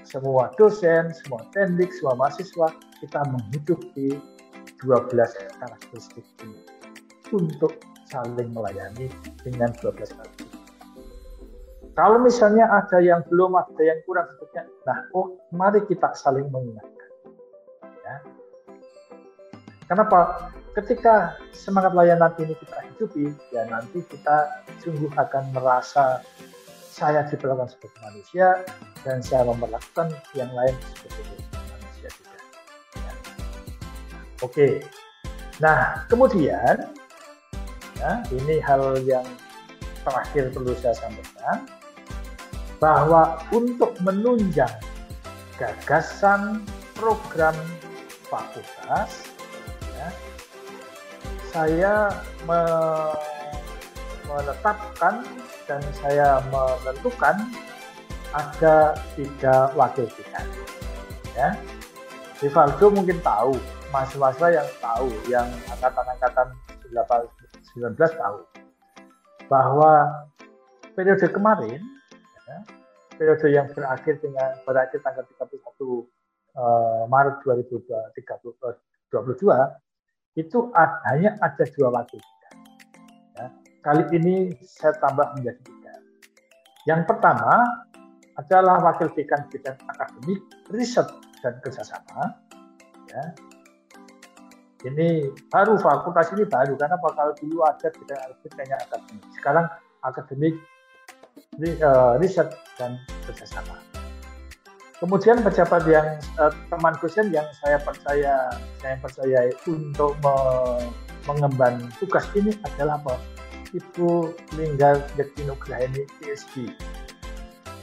semua 0.03 0.51
dosen, 0.59 1.09
semua 1.15 1.41
teknik, 1.55 1.89
semua 1.95 2.13
mahasiswa 2.19 2.69
kita 3.01 3.23
menghidupi 3.31 4.19
12 4.83 5.09
karakteristik 5.57 6.27
ini 6.43 6.62
untuk 7.31 7.79
saling 8.12 8.53
melayani 8.53 9.09
dengan 9.41 9.73
12 9.81 10.13
kali. 10.13 10.45
Kalau 11.93 12.17
misalnya 12.21 12.69
ada 12.69 13.01
yang 13.01 13.21
belum, 13.29 13.53
ada 13.53 13.81
yang 13.81 14.01
kurang, 14.05 14.25
sebetulnya, 14.33 14.65
nah, 14.86 14.97
oh, 15.13 15.38
mari 15.53 15.81
kita 15.86 16.09
saling 16.17 16.49
mengingatkan. 16.49 17.09
Ya. 18.01 18.15
Kenapa? 19.88 20.50
Ketika 20.74 21.38
semangat 21.54 21.93
layanan 21.93 22.34
ini 22.41 22.58
kita 22.58 22.78
hidupi, 22.82 23.30
ya 23.54 23.69
nanti 23.69 24.02
kita 24.10 24.65
sungguh 24.82 25.13
akan 25.13 25.54
merasa 25.54 26.26
saya 26.89 27.22
diperlakukan 27.30 27.69
sebagai 27.74 28.00
manusia 28.02 28.48
dan 29.06 29.22
saya 29.22 29.46
memperlakukan 29.46 30.13
yang 30.34 30.50
lain 30.50 30.74
sebagai 30.98 31.38
manusia 31.54 32.10
juga. 32.10 32.38
Ya. 32.98 33.13
Oke. 34.41 34.67
Nah, 35.62 36.10
kemudian 36.10 36.89
ya, 38.02 38.12
ini 38.34 38.58
hal 38.58 38.98
yang 39.06 39.26
terakhir 40.02 40.50
perlu 40.50 40.74
saya 40.82 40.98
sampaikan 40.98 41.69
bahwa 42.82 43.39
untuk 43.54 43.93
menunjang 44.02 44.74
gagasan 45.62 46.65
program 46.98 47.54
fakultas 48.26 49.33
ya, 50.04 50.10
saya 51.56 51.94
me 52.44 52.62
menetapkan 54.28 55.24
dan 55.70 55.82
saya 56.02 56.42
menentukan 56.50 57.38
ada 58.34 58.98
tiga 59.13 59.70
wakil 59.78 60.10
dekan. 60.10 60.48
Ya, 61.38 61.54
Rivaldo 62.42 62.94
mungkin 62.94 63.22
tahu, 63.22 63.56
mahasiswa 63.94 64.50
yang 64.52 64.70
tahu, 64.82 65.10
yang 65.30 65.48
angkatan-angkatan 65.70 66.48
19 67.74 67.98
tahun 67.98 68.44
bahwa 69.50 69.92
periode 70.94 71.28
kemarin 71.30 71.82
ya, 72.48 72.58
periode 73.18 73.48
yang 73.50 73.68
berakhir 73.74 74.22
dengan 74.22 74.54
berakhir 74.66 75.02
tanggal 75.02 75.26
31 75.26 76.06
uh, 76.58 77.04
Maret 77.10 77.36
2022 77.46 77.74
itu 80.34 80.74
hanya 81.10 81.38
ada 81.41 81.63
dua 81.78 81.93
wakil 81.93 82.17
ya. 83.38 83.46
kali 83.86 84.04
ini 84.17 84.36
saya 84.65 84.98
tambah 84.98 85.38
menjadi 85.38 85.62
tiga. 85.62 85.93
Yang 86.89 87.02
pertama 87.06 87.63
adalah 88.34 88.82
wakil 88.82 89.13
dekan 89.13 89.46
bidang 89.54 89.78
akademik 89.93 90.41
riset 90.74 91.06
dan 91.46 91.62
kerjasama. 91.62 92.34
Ya, 93.13 93.24
ini 94.89 95.30
baru 95.54 95.78
fakultas 95.78 96.34
ini 96.34 96.50
baru 96.50 96.74
karena 96.82 96.98
kalau 96.98 97.34
dulu 97.38 97.62
ada 97.62 97.88
bidang 97.93 98.19
kayaknya 98.58 98.78
akademik. 98.89 99.24
Sekarang 99.38 99.65
akademik 100.02 100.56
eh, 101.62 102.13
riset 102.17 102.50
dan 102.82 102.98
kerjasama 103.30 103.92
kemudian 105.04 105.44
pejabat 105.44 105.84
yang 105.84 106.08
uh, 106.39 106.48
teman 106.72 106.96
dosen 107.04 107.28
yang 107.36 107.44
saya 107.60 107.76
percaya 107.84 108.48
saya 108.80 108.96
percaya 109.04 109.52
untuk 109.68 110.16
me, 110.24 110.36
mengemban 111.28 111.92
tugas 112.00 112.24
ini 112.39 112.56
adalah 112.63 112.96
apa 113.04 113.20
Ibu 113.76 114.32
Linggar 114.56 115.04
Jatinugraheni 115.20 116.08
PhD 116.24 116.72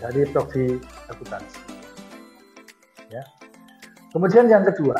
dari 0.01 0.25
Prodi 0.33 0.81
Akuntansi 1.13 1.61
ya 3.13 3.21
kemudian 4.17 4.49
yang 4.49 4.65
kedua 4.65 4.97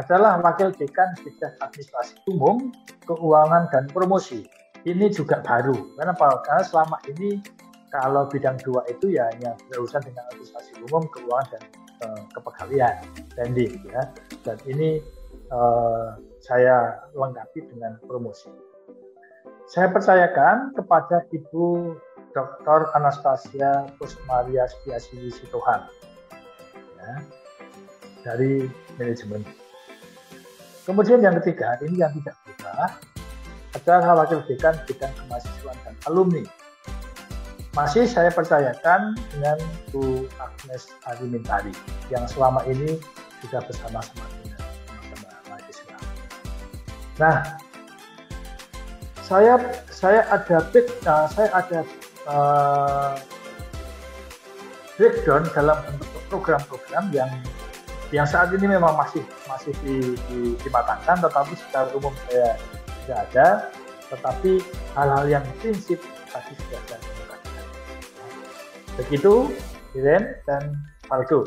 adalah 0.00 0.40
Wakil 0.40 0.72
Dekan 0.78 1.10
Bidang 1.26 1.58
Administrasi 1.58 2.22
Umum, 2.30 2.70
Keuangan 3.02 3.66
dan 3.74 3.90
Promosi. 3.90 4.46
Ini 4.86 5.10
juga 5.10 5.42
baru. 5.42 5.74
Kenapa? 5.98 6.38
Karena 6.46 6.62
selama 6.62 7.02
ini 7.10 7.42
Kalau 7.88 8.28
bidang 8.28 8.60
dua 8.60 8.84
itu 8.92 9.16
ya 9.16 9.32
hanya 9.32 9.56
berurusan 9.72 10.04
dengan 10.04 10.28
administrasi 10.32 10.76
umum, 10.88 11.08
keuangan 11.08 11.46
dan 11.56 11.62
uh, 12.04 12.22
kepegawaian, 12.36 12.96
branding 13.32 13.80
ya. 13.88 14.02
Dan 14.44 14.56
ini 14.68 15.00
uh, 15.48 16.20
saya 16.44 17.00
lengkapi 17.16 17.64
dengan 17.72 17.96
promosi. 18.04 18.52
Saya 19.68 19.92
percayakan 19.92 20.76
kepada 20.76 21.28
Ibu 21.28 21.96
Dr. 22.32 22.92
Anastasia 22.96 23.88
Kusmaria 23.96 24.68
Setiasili 24.68 25.32
Situhan 25.32 25.84
ya, 26.96 27.12
dari 28.24 28.68
manajemen. 28.96 29.44
Kemudian 30.88 31.20
yang 31.20 31.36
ketiga, 31.44 31.76
ini 31.84 32.00
yang 32.00 32.12
tidak 32.16 32.36
berubah, 32.44 32.96
adalah 33.76 34.24
wakil 34.24 34.40
dekan 34.48 34.72
bidang 34.88 35.12
kemahasiswaan 35.20 35.76
dan 35.84 35.94
alumni 36.08 36.40
masih 37.78 38.10
saya 38.10 38.26
percayakan 38.34 39.14
dengan 39.30 39.54
Bu 39.94 40.26
Agnes 40.42 40.90
Arimintari 41.06 41.70
yang 42.10 42.26
selama 42.26 42.66
ini 42.66 42.98
sudah 43.38 43.62
bersama-sama 43.62 44.26
dengan 44.42 44.58
teman-teman 45.14 45.38
mahasiswa. 45.46 45.96
Nah, 47.22 47.36
saya 49.22 49.62
saya 49.94 50.26
ada 50.26 50.58
uh, 51.06 51.26
saya 51.30 51.48
ada 51.54 51.80
uh, 52.26 53.14
breakdown 54.98 55.46
dalam 55.54 55.78
bentuk 55.86 56.22
program-program 56.34 57.14
yang 57.14 57.30
yang 58.10 58.26
saat 58.26 58.50
ini 58.58 58.74
memang 58.74 58.98
masih 58.98 59.22
masih 59.46 59.70
di, 59.86 60.18
di, 60.26 60.58
dimatangkan, 60.66 61.22
tetapi 61.22 61.54
secara 61.54 61.94
umum 61.94 62.10
saya 62.26 62.58
tidak 63.06 63.18
ada. 63.30 63.48
Tetapi 64.08 64.64
hal-hal 64.96 65.24
yang 65.30 65.44
prinsip 65.60 66.00
pasti 66.32 66.56
sudah 66.58 66.80
ada 66.88 67.07
Begitu, 68.98 69.54
Iren 69.94 70.34
dan 70.42 70.74
Faldo. 71.06 71.46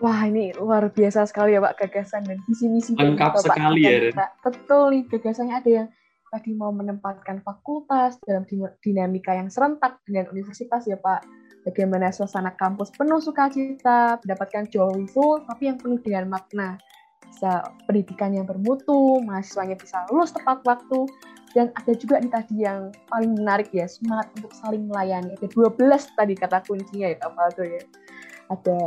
Wah 0.00 0.24
ini 0.24 0.56
luar 0.56 0.88
biasa 0.88 1.28
sekali 1.28 1.52
ya 1.52 1.60
Pak 1.60 1.76
gagasan 1.76 2.24
dan 2.24 2.40
visi-misi 2.48 2.96
lengkap 2.96 3.36
Bapak 3.36 3.52
sekali 3.52 3.84
ya. 3.84 4.08
Pak. 4.16 4.30
Betul 4.40 4.96
nih 4.96 5.02
gagasannya 5.12 5.54
ada 5.60 5.70
yang 5.70 5.88
tadi 6.32 6.56
mau 6.56 6.72
menempatkan 6.72 7.44
fakultas 7.44 8.16
dalam 8.24 8.48
dinamika 8.80 9.36
yang 9.36 9.52
serentak 9.52 10.00
dengan 10.08 10.32
universitas 10.32 10.88
ya 10.88 10.96
Pak. 10.96 11.20
Bagaimana 11.68 12.08
suasana 12.08 12.56
kampus 12.56 12.88
penuh 12.96 13.20
sukacita, 13.20 14.16
mendapatkan 14.24 14.72
joyful 14.72 15.44
tapi 15.44 15.68
yang 15.68 15.76
penuh 15.76 16.00
dengan 16.00 16.32
makna. 16.32 16.80
Bisa 17.28 17.60
pendidikan 17.84 18.32
yang 18.32 18.48
bermutu, 18.48 19.20
mahasiswanya 19.20 19.76
bisa 19.76 20.08
lulus 20.08 20.32
tepat 20.32 20.64
waktu, 20.64 21.04
dan 21.50 21.74
ada 21.74 21.92
juga 21.98 22.22
nih 22.22 22.30
tadi 22.30 22.54
yang 22.62 22.94
paling 23.10 23.34
menarik 23.34 23.70
ya 23.74 23.90
semangat 23.90 24.30
untuk 24.38 24.52
saling 24.54 24.86
melayani. 24.86 25.34
Ada 25.34 25.48
12 25.50 26.18
tadi 26.18 26.34
kata 26.38 26.62
kuncinya 26.62 27.08
ya 27.10 27.18
apa 27.26 27.42
tuh 27.54 27.66
ya. 27.66 27.82
Ada 28.50 28.78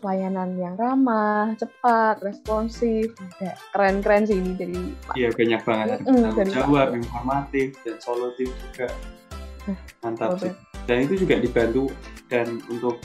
pelayanan 0.00 0.56
yang 0.60 0.76
ramah, 0.76 1.56
cepat, 1.56 2.20
responsif, 2.20 3.16
ada 3.16 3.56
keren-keren 3.72 4.28
sih 4.28 4.36
ini 4.36 4.52
dari 4.56 4.80
Iya 5.16 5.32
banyak 5.32 5.60
banget. 5.64 5.98
Mm, 6.04 6.30
dari 6.36 6.50
jawab, 6.52 6.88
informatif 6.96 7.76
dan 7.84 7.96
solutif 8.00 8.48
juga. 8.70 8.88
Mantap 10.04 10.40
sih. 10.40 10.52
Dan 10.86 11.10
itu 11.10 11.26
juga 11.26 11.42
dibantu 11.42 11.90
dan 12.30 12.62
untuk 12.70 13.02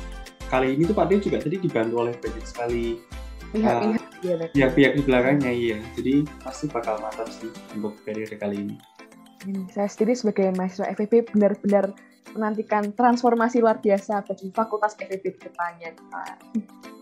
kali 0.51 0.77
ini 0.77 0.85
tuh 0.85 0.95
Pak 0.95 1.09
Teo 1.09 1.19
juga 1.23 1.37
tadi 1.41 1.57
dibantu 1.57 1.95
oleh 2.05 2.13
banyak 2.19 2.45
sekali 2.45 2.99
pihak-pihak 3.55 4.10
uh, 4.23 4.49
ya, 4.53 4.67
pihak 4.69 4.93
di 4.97 5.01
belakangnya 5.01 5.51
iya. 5.51 5.77
Jadi 5.97 6.27
pasti 6.45 6.69
bakal 6.69 7.01
mantap 7.01 7.27
sih 7.29 7.49
untuk 7.73 7.97
periode 8.05 8.37
kali 8.37 8.69
ini 8.69 8.75
saya 9.73 9.89
sendiri 9.89 10.13
sebagai 10.13 10.47
mahasiswa 10.53 10.85
FEB 10.93 11.33
benar-benar 11.33 11.93
menantikan 12.31 12.93
transformasi 12.95 13.59
luar 13.59 13.81
biasa 13.83 14.23
bagi 14.23 14.53
fakultas 14.53 14.95
FEB 14.95 15.35
ke 15.35 15.51
depannya, 15.51 15.91
Pak. 16.13 16.35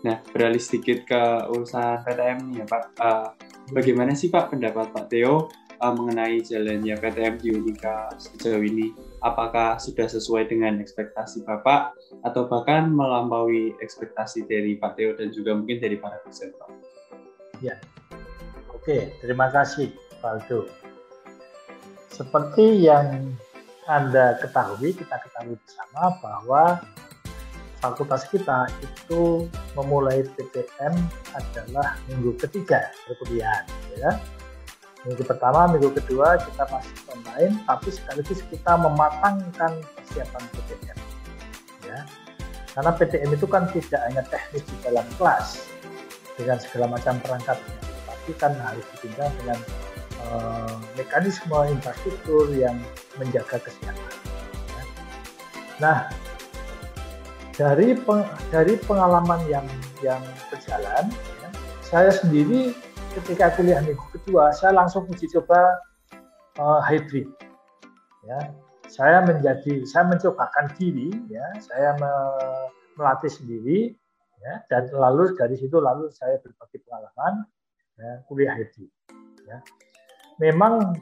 Nah, 0.02 0.16
beralih 0.32 0.58
sedikit 0.58 1.06
ke 1.06 1.22
urusan 1.52 2.02
PTM 2.02 2.38
nih 2.50 2.64
ya, 2.64 2.66
Pak. 2.66 2.82
Uh, 2.98 3.28
bagaimana 3.70 4.16
sih 4.16 4.32
Pak 4.32 4.50
pendapat 4.50 4.90
Pak 4.90 5.12
Theo 5.12 5.46
uh, 5.78 5.92
mengenai 5.94 6.42
jalannya 6.42 6.96
PTM 6.98 7.34
di 7.38 7.48
Unika 7.54 8.10
sejauh 8.18 8.64
ini? 8.64 8.90
Apakah 9.22 9.76
sudah 9.78 10.08
sesuai 10.08 10.50
dengan 10.50 10.80
ekspektasi 10.80 11.44
Bapak 11.46 11.94
atau 12.26 12.48
bahkan 12.48 12.90
melampaui 12.90 13.76
ekspektasi 13.78 14.48
dari 14.50 14.80
Pak 14.80 14.98
Theo 14.98 15.14
dan 15.14 15.30
juga 15.30 15.54
mungkin 15.54 15.78
dari 15.78 16.00
para 16.00 16.18
dosen, 16.26 16.50
Pak? 16.58 16.89
Ya, 17.60 17.76
oke. 18.72 19.14
Terima 19.20 19.52
kasih, 19.52 19.92
Pak 20.20 20.48
Aldo 20.48 20.80
seperti 22.20 22.84
yang 22.84 23.32
Anda 23.88 24.36
ketahui, 24.44 24.92
kita 24.92 25.16
ketahui 25.24 25.56
bersama 25.56 26.20
bahwa 26.20 26.62
fakultas 27.80 28.28
kita 28.28 28.68
itu 28.84 29.48
memulai 29.72 30.28
PTM 30.36 30.94
adalah 31.32 31.96
minggu 32.12 32.36
ketiga 32.36 32.92
perkuliahan. 33.08 33.64
Ya. 33.96 34.20
Minggu 35.08 35.24
pertama, 35.24 35.64
minggu 35.72 35.96
kedua 35.96 36.36
kita 36.44 36.68
masih 36.68 36.92
online, 37.08 37.56
tapi 37.64 37.88
sekaligus 37.88 38.44
kita 38.52 38.76
mematangkan 38.76 39.80
persiapan 39.96 40.44
PTM. 40.52 40.98
Ya. 41.88 41.98
Karena 42.76 42.90
PTM 43.00 43.30
itu 43.32 43.48
kan 43.48 43.64
tidak 43.72 44.00
hanya 44.12 44.22
teknis 44.28 44.62
di 44.68 44.76
dalam 44.84 45.08
kelas 45.16 45.64
dengan 46.38 46.58
segala 46.60 46.98
macam 46.98 47.18
perangkatnya, 47.22 47.76
tapi 48.06 48.32
kan 48.36 48.52
harus 48.60 48.84
ditinggal 48.98 49.28
dengan 49.42 49.58
uh, 50.28 50.74
mekanisme 50.94 51.58
infrastruktur 51.70 52.50
yang 52.54 52.76
menjaga 53.16 53.58
kesehatan. 53.62 54.14
Nah, 55.80 56.12
dari 57.56 57.96
peng, 57.96 58.24
dari 58.52 58.76
pengalaman 58.84 59.40
yang 59.48 59.66
yang 60.04 60.20
berjalan, 60.52 61.08
ya, 61.12 61.48
saya 61.80 62.10
sendiri 62.12 62.76
ketika 63.16 63.52
kuliah 63.56 63.80
minggu 63.82 64.04
kedua, 64.12 64.52
saya 64.52 64.76
langsung 64.76 65.08
uji 65.08 65.26
coba 65.32 65.80
uh, 66.60 66.80
hybrid. 66.84 67.26
Ya, 68.28 68.52
saya 68.86 69.24
menjadi, 69.24 69.88
saya 69.88 70.04
mencobakan 70.12 70.68
diri, 70.76 71.08
ya, 71.32 71.46
saya 71.64 71.96
me, 71.96 72.12
melatih 73.00 73.32
sendiri, 73.32 73.96
ya, 74.40 74.64
dan 74.72 74.88
lalu 74.90 75.36
dari 75.36 75.54
situ 75.54 75.76
lalu 75.78 76.08
saya 76.10 76.40
berbagi 76.40 76.80
pengalaman 76.84 77.44
ya, 78.00 78.24
kuliah 78.26 78.56
hybrid. 78.56 78.90
Ya 79.44 79.60
memang 80.40 80.96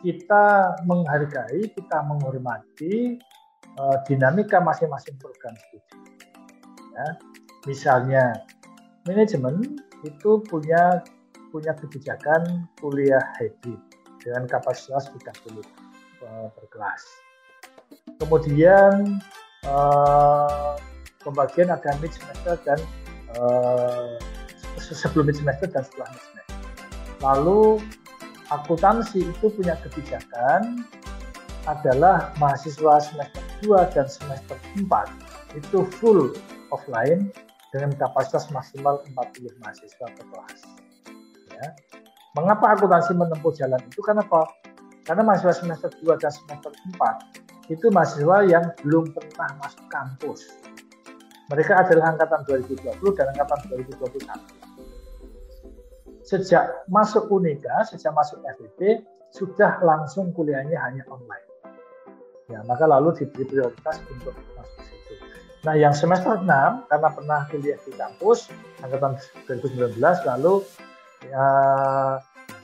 kita 0.00 0.78
menghargai, 0.86 1.66
kita 1.74 1.98
menghormati 2.06 3.18
uh, 3.76 3.98
dinamika 4.06 4.62
masing-masing 4.62 5.18
program 5.18 5.52
studi. 5.58 5.98
Ya. 6.94 7.06
Misalnya 7.66 8.24
manajemen 9.04 9.82
itu 10.06 10.40
punya 10.46 11.02
punya 11.50 11.74
kebijakan 11.74 12.70
kuliah 12.78 13.22
hybrid 13.42 13.80
dengan 14.22 14.46
kapasitas 14.46 15.10
30 15.10 15.58
uh, 16.22 16.48
per 16.54 16.64
kelas. 16.70 17.02
Kemudian 18.20 19.18
uh, 19.66 20.76
pembagian 21.24 21.72
ada 21.72 21.96
mid 21.98 22.12
semester 22.12 22.54
dan 22.62 22.78
uh, 23.40 24.20
sebelum 24.78 25.32
mid 25.32 25.36
semester 25.40 25.66
dan 25.72 25.82
setelah 25.82 26.08
mid 26.12 26.22
semester. 26.22 26.56
Lalu 27.24 27.62
akuntansi 28.52 29.24
itu 29.24 29.46
punya 29.48 29.80
kebijakan 29.80 30.84
adalah 31.64 32.36
mahasiswa 32.36 33.00
semester 33.00 33.42
2 33.64 33.96
dan 33.96 34.06
semester 34.06 34.56
4 34.76 35.56
itu 35.56 35.78
full 35.96 36.36
offline 36.68 37.32
dengan 37.72 37.96
kapasitas 37.96 38.52
maksimal 38.52 39.00
40 39.16 39.48
mahasiswa 39.64 40.06
per 40.06 40.24
kelas. 40.28 40.60
Ya. 41.56 41.66
Mengapa 42.36 42.76
akuntansi 42.76 43.16
menempuh 43.16 43.54
jalan 43.56 43.80
itu? 43.88 44.02
Karena 44.04 44.22
apa? 44.26 44.44
Karena 45.08 45.22
mahasiswa 45.24 45.64
semester 45.64 45.90
2 46.04 46.20
dan 46.20 46.32
semester 46.34 46.72
4 46.92 47.72
itu 47.72 47.86
mahasiswa 47.88 48.36
yang 48.44 48.64
belum 48.84 49.16
pernah 49.16 49.56
masuk 49.64 49.86
kampus. 49.88 50.40
Mereka 51.52 51.72
adalah 51.76 52.16
angkatan 52.16 52.40
2020 52.48 53.18
dan 53.18 53.26
angkatan 53.36 53.58
2021 53.68 54.64
sejak 56.24 56.88
masuk 56.88 57.28
Unika, 57.28 57.84
sejak 57.84 58.16
masuk 58.16 58.40
FEB, 58.56 59.04
sudah 59.28 59.78
langsung 59.84 60.32
kuliahnya 60.32 60.80
hanya 60.80 61.04
online. 61.12 61.46
Ya, 62.48 62.64
maka 62.64 62.88
lalu 62.88 63.12
diberi 63.12 63.44
prioritas 63.44 64.00
untuk 64.08 64.32
masuk 64.56 64.80
situ. 64.88 65.14
Nah, 65.64 65.76
yang 65.76 65.92
semester 65.92 66.40
6 66.40 66.48
karena 66.88 67.08
pernah 67.12 67.40
kuliah 67.48 67.78
di 67.84 67.92
kampus 67.92 68.48
angkatan 68.80 69.16
2019 69.48 70.00
lalu 70.00 70.64
ya, 71.28 71.44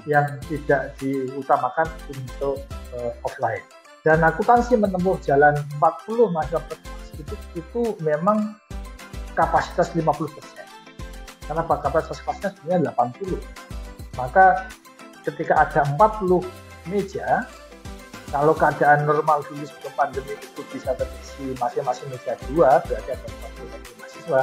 yang 0.08 0.26
tidak 0.48 0.96
diutamakan 1.00 1.88
untuk 2.12 2.64
uh, 2.96 3.12
offline. 3.24 3.64
Dan 4.00 4.24
akuntansi 4.24 4.80
menempuh 4.80 5.20
jalan 5.20 5.60
40 5.76 6.32
mahasiswa 6.32 6.76
itu, 7.20 7.34
itu 7.52 7.82
memang 8.00 8.56
kapasitas 9.34 9.92
50 9.94 10.36
persen 10.36 10.66
karena 11.50 11.66
kapasitas 11.66 12.22
kelasnya 12.22 12.54
sebenarnya 12.54 12.94
80. 12.94 13.42
Maka 14.14 14.70
ketika 15.26 15.66
ada 15.66 15.82
40 15.98 16.46
meja, 16.86 17.42
kalau 18.30 18.54
keadaan 18.54 19.02
normal 19.02 19.42
dulu 19.50 19.66
sebelum 19.66 19.94
pandemi 19.98 20.38
itu 20.38 20.62
bisa 20.70 20.94
terisi 20.94 21.50
masing-masing 21.58 22.06
meja 22.06 22.38
dua, 22.46 22.78
berarti 22.86 23.10
ada 23.18 23.26
satu 23.26 23.62
mahasiswa. 23.98 24.40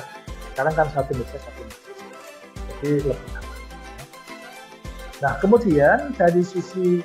Sekarang 0.51 0.73
kan 0.75 0.87
satu 0.91 1.11
meja 1.15 1.37
satu 1.39 1.61
mahasiswa. 1.63 2.05
Jadi 2.67 2.91
lebih 3.07 3.31
aman. 3.39 3.55
Nah, 5.17 5.33
kemudian 5.39 5.97
dari 6.19 6.43
sisi 6.43 6.99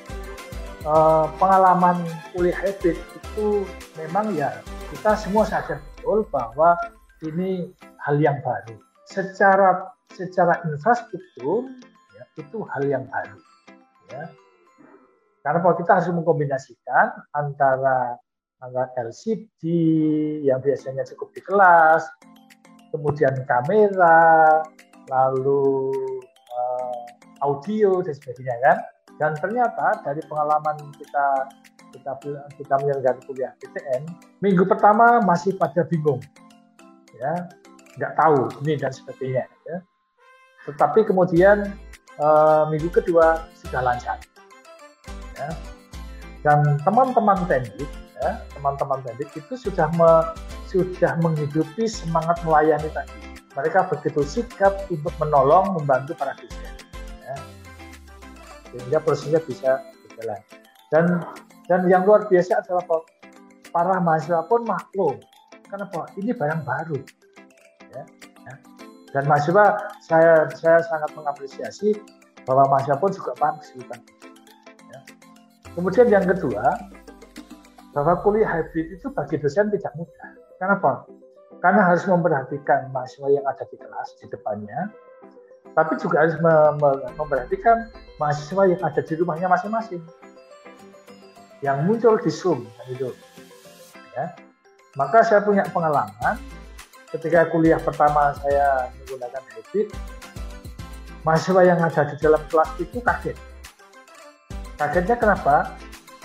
uh, 0.83 1.31
pengalaman 1.39 2.03
kuliah 2.35 2.59
hybrid 2.59 2.99
itu 2.99 3.63
memang 3.95 4.35
ya 4.35 4.59
kita 4.91 5.15
semua 5.15 5.47
sadar 5.47 5.79
betul 5.95 6.27
bahwa 6.27 6.75
ini 7.23 7.71
hal 8.03 8.19
yang 8.19 8.39
baru. 8.43 8.75
Secara 9.07 9.91
secara 10.13 10.61
infrastruktur 10.67 11.71
ya, 12.13 12.23
itu 12.37 12.61
hal 12.67 12.83
yang 12.85 13.03
baru. 13.09 13.39
Ya 14.11 14.29
karena 15.43 15.59
kalau 15.59 15.75
kita 15.75 15.91
harus 15.99 16.07
mengkombinasikan 16.07 17.07
antara 17.35 18.15
antara 18.63 18.87
LCD 18.95 19.63
yang 20.47 20.63
biasanya 20.63 21.03
cukup 21.03 21.35
di 21.35 21.43
kelas, 21.43 22.07
kemudian 22.95 23.43
kamera, 23.43 24.63
lalu 25.11 25.91
uh, 26.31 27.03
audio 27.43 27.99
dan 27.99 28.15
sebagainya 28.15 28.55
kan. 28.63 28.77
Dan 29.19 29.31
ternyata 29.35 29.99
dari 30.07 30.23
pengalaman 30.31 30.79
kita 30.95 31.27
kita 31.91 32.11
kita 32.55 32.73
menyelenggarakan 32.79 33.23
kuliah 33.27 33.51
PTN, 33.59 34.07
minggu 34.39 34.63
pertama 34.63 35.19
masih 35.27 35.53
pada 35.59 35.83
bingung, 35.85 36.23
ya, 37.17 37.33
nggak 37.99 38.13
tahu 38.17 38.49
ini 38.65 38.77
dan 38.77 38.91
sebagainya. 38.91 39.45
Ya. 39.67 39.77
Tetapi 40.63 41.05
kemudian 41.05 41.75
uh, 42.19 42.69
minggu 42.69 42.89
kedua 42.91 43.47
sudah 43.57 43.81
lancar 43.81 44.17
ya. 45.37 45.49
dan 46.43 46.77
teman-teman 46.83 47.37
tendik 47.47 47.89
ya 48.19 48.41
teman-teman 48.53 48.99
tendik 49.05 49.29
itu 49.33 49.53
sudah 49.55 49.89
me, 49.95 50.33
sudah 50.69 51.17
menghidupi 51.23 51.87
semangat 51.87 52.37
melayani 52.45 52.89
tadi 52.91 53.15
mereka 53.53 53.85
begitu 53.89 54.25
sikap 54.25 54.73
untuk 54.89 55.13
menolong 55.21 55.77
membantu 55.77 56.17
para 56.17 56.33
dosen 56.37 56.73
ya. 57.23 57.35
sehingga 58.73 58.97
prosesnya 59.01 59.41
bisa 59.41 59.81
berjalan 60.05 60.41
dan 60.91 61.05
dan 61.71 61.79
yang 61.87 62.03
luar 62.03 62.27
biasa 62.27 62.59
adalah 62.59 62.83
para 63.71 63.97
mahasiswa 64.03 64.45
pun 64.45 64.67
maklum 64.67 65.15
kenapa 65.73 66.05
ini 66.21 66.29
barang 66.37 66.61
baru 66.61 67.01
ya, 67.89 68.03
ya. 68.45 68.53
dan 69.17 69.23
mahasiswa 69.25 69.81
saya 70.05 70.45
saya 70.53 70.85
sangat 70.85 71.09
mengapresiasi 71.17 71.97
bahwa 72.45 72.69
mahasiswa 72.69 73.01
pun 73.01 73.09
juga 73.09 73.33
paham 73.41 73.57
kesulitan 73.57 73.97
Kemudian 75.73 76.07
yang 76.09 76.25
kedua, 76.29 76.61
bahwa 77.97 78.13
kuliah 78.21 78.45
hybrid 78.45 78.93
itu 78.93 79.09
bagi 79.09 79.41
dosen 79.41 79.73
tidak 79.73 79.93
mudah. 79.97 80.29
Kenapa? 80.61 81.09
Karena 81.65 81.81
harus 81.89 82.05
memperhatikan 82.05 82.93
mahasiswa 82.93 83.27
yang 83.33 83.45
ada 83.49 83.65
di 83.65 83.77
kelas 83.81 84.09
di 84.21 84.25
depannya, 84.29 84.93
tapi 85.73 85.97
juga 85.97 86.25
harus 86.25 86.37
memperhatikan 87.17 87.89
mahasiswa 88.21 88.63
yang 88.69 88.81
ada 88.85 89.01
di 89.01 89.13
rumahnya 89.17 89.49
masing-masing. 89.49 90.01
Yang 91.65 91.77
muncul 91.87 92.13
di 92.21 92.29
Zoom, 92.29 92.59
itu. 92.91 93.09
Ya. 94.13 94.35
Maka 94.93 95.25
saya 95.25 95.41
punya 95.41 95.65
pengalaman 95.73 96.37
ketika 97.09 97.49
kuliah 97.49 97.81
pertama 97.81 98.33
saya 98.41 98.93
menggunakan 99.01 99.41
hybrid, 99.53 99.87
mahasiswa 101.25 101.61
yang 101.65 101.79
ada 101.81 102.01
di 102.09 102.15
dalam 102.21 102.41
kelas 102.49 102.69
itu 102.77 102.97
kaget 103.01 103.37
Kagetnya 104.77 105.15
kenapa? 105.17 105.77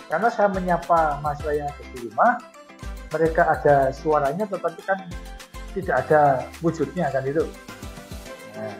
Karena 0.09 0.29
saya 0.33 0.49
menyapa 0.49 1.21
mahasiswa 1.21 1.53
yang 1.53 1.69
ada 1.69 1.83
di 1.93 1.97
rumah, 2.09 2.41
mereka 3.13 3.43
ada 3.45 3.93
suaranya 3.93 4.49
tetapi 4.49 4.81
kan 4.89 4.99
tidak 5.77 5.97
ada 6.05 6.49
wujudnya 6.65 7.13
kan 7.13 7.23
itu. 7.29 7.45
Nah, 8.57 8.77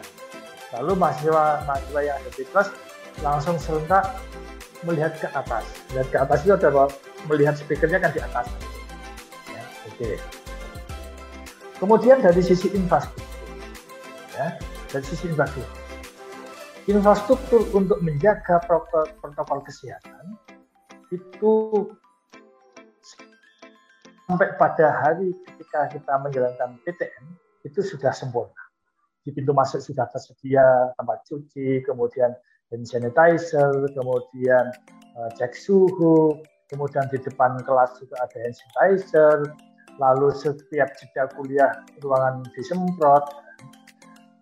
lalu 0.77 0.97
mahasiswa 0.97 1.63
mahasiswa 1.69 2.01
yang 2.01 2.17
ada 2.17 2.29
di 2.33 2.43
kelas 2.49 2.69
langsung 3.21 3.55
serentak 3.61 4.17
melihat 4.81 5.13
ke 5.21 5.29
atas. 5.29 5.65
Melihat 5.93 6.07
ke 6.09 6.17
atas 6.17 6.39
itu 6.45 6.53
adalah 6.57 6.89
melihat 7.29 7.55
speakernya 7.57 8.01
kan 8.01 8.11
di 8.11 8.21
atas. 8.25 8.45
Oke. 9.99 10.15
Kemudian 11.75 12.23
dari 12.23 12.39
sisi 12.39 12.71
infrastruktur, 12.71 13.43
ya, 14.31 14.55
dari 14.87 15.03
sisi 15.03 15.27
infrastruktur, 15.27 15.75
infrastruktur 16.87 17.67
untuk 17.75 17.99
menjaga 17.99 18.63
protokol, 18.63 19.59
kesehatan 19.67 20.39
itu 21.11 21.83
sampai 24.23 24.55
pada 24.55 24.87
hari 25.03 25.35
ketika 25.51 25.91
kita 25.91 26.13
menjalankan 26.23 26.79
PTM 26.87 27.35
itu 27.67 27.83
sudah 27.83 28.15
sempurna. 28.15 28.63
Di 29.27 29.35
pintu 29.35 29.51
masuk 29.51 29.83
sudah 29.83 30.07
tersedia 30.15 30.95
tempat 30.95 31.27
cuci, 31.27 31.83
kemudian 31.83 32.31
hand 32.71 32.87
sanitizer, 32.87 33.75
kemudian 33.91 34.71
uh, 35.19 35.29
cek 35.35 35.51
suhu, 35.51 36.39
kemudian 36.71 37.03
di 37.11 37.19
depan 37.19 37.59
kelas 37.67 37.99
juga 37.99 38.15
ada 38.23 38.37
hand 38.39 38.55
sanitizer, 38.55 39.43
lalu 39.99 40.31
setiap 40.31 40.89
jeda 40.97 41.27
kuliah 41.35 41.83
ruangan 41.99 42.47
disemprot, 42.55 43.27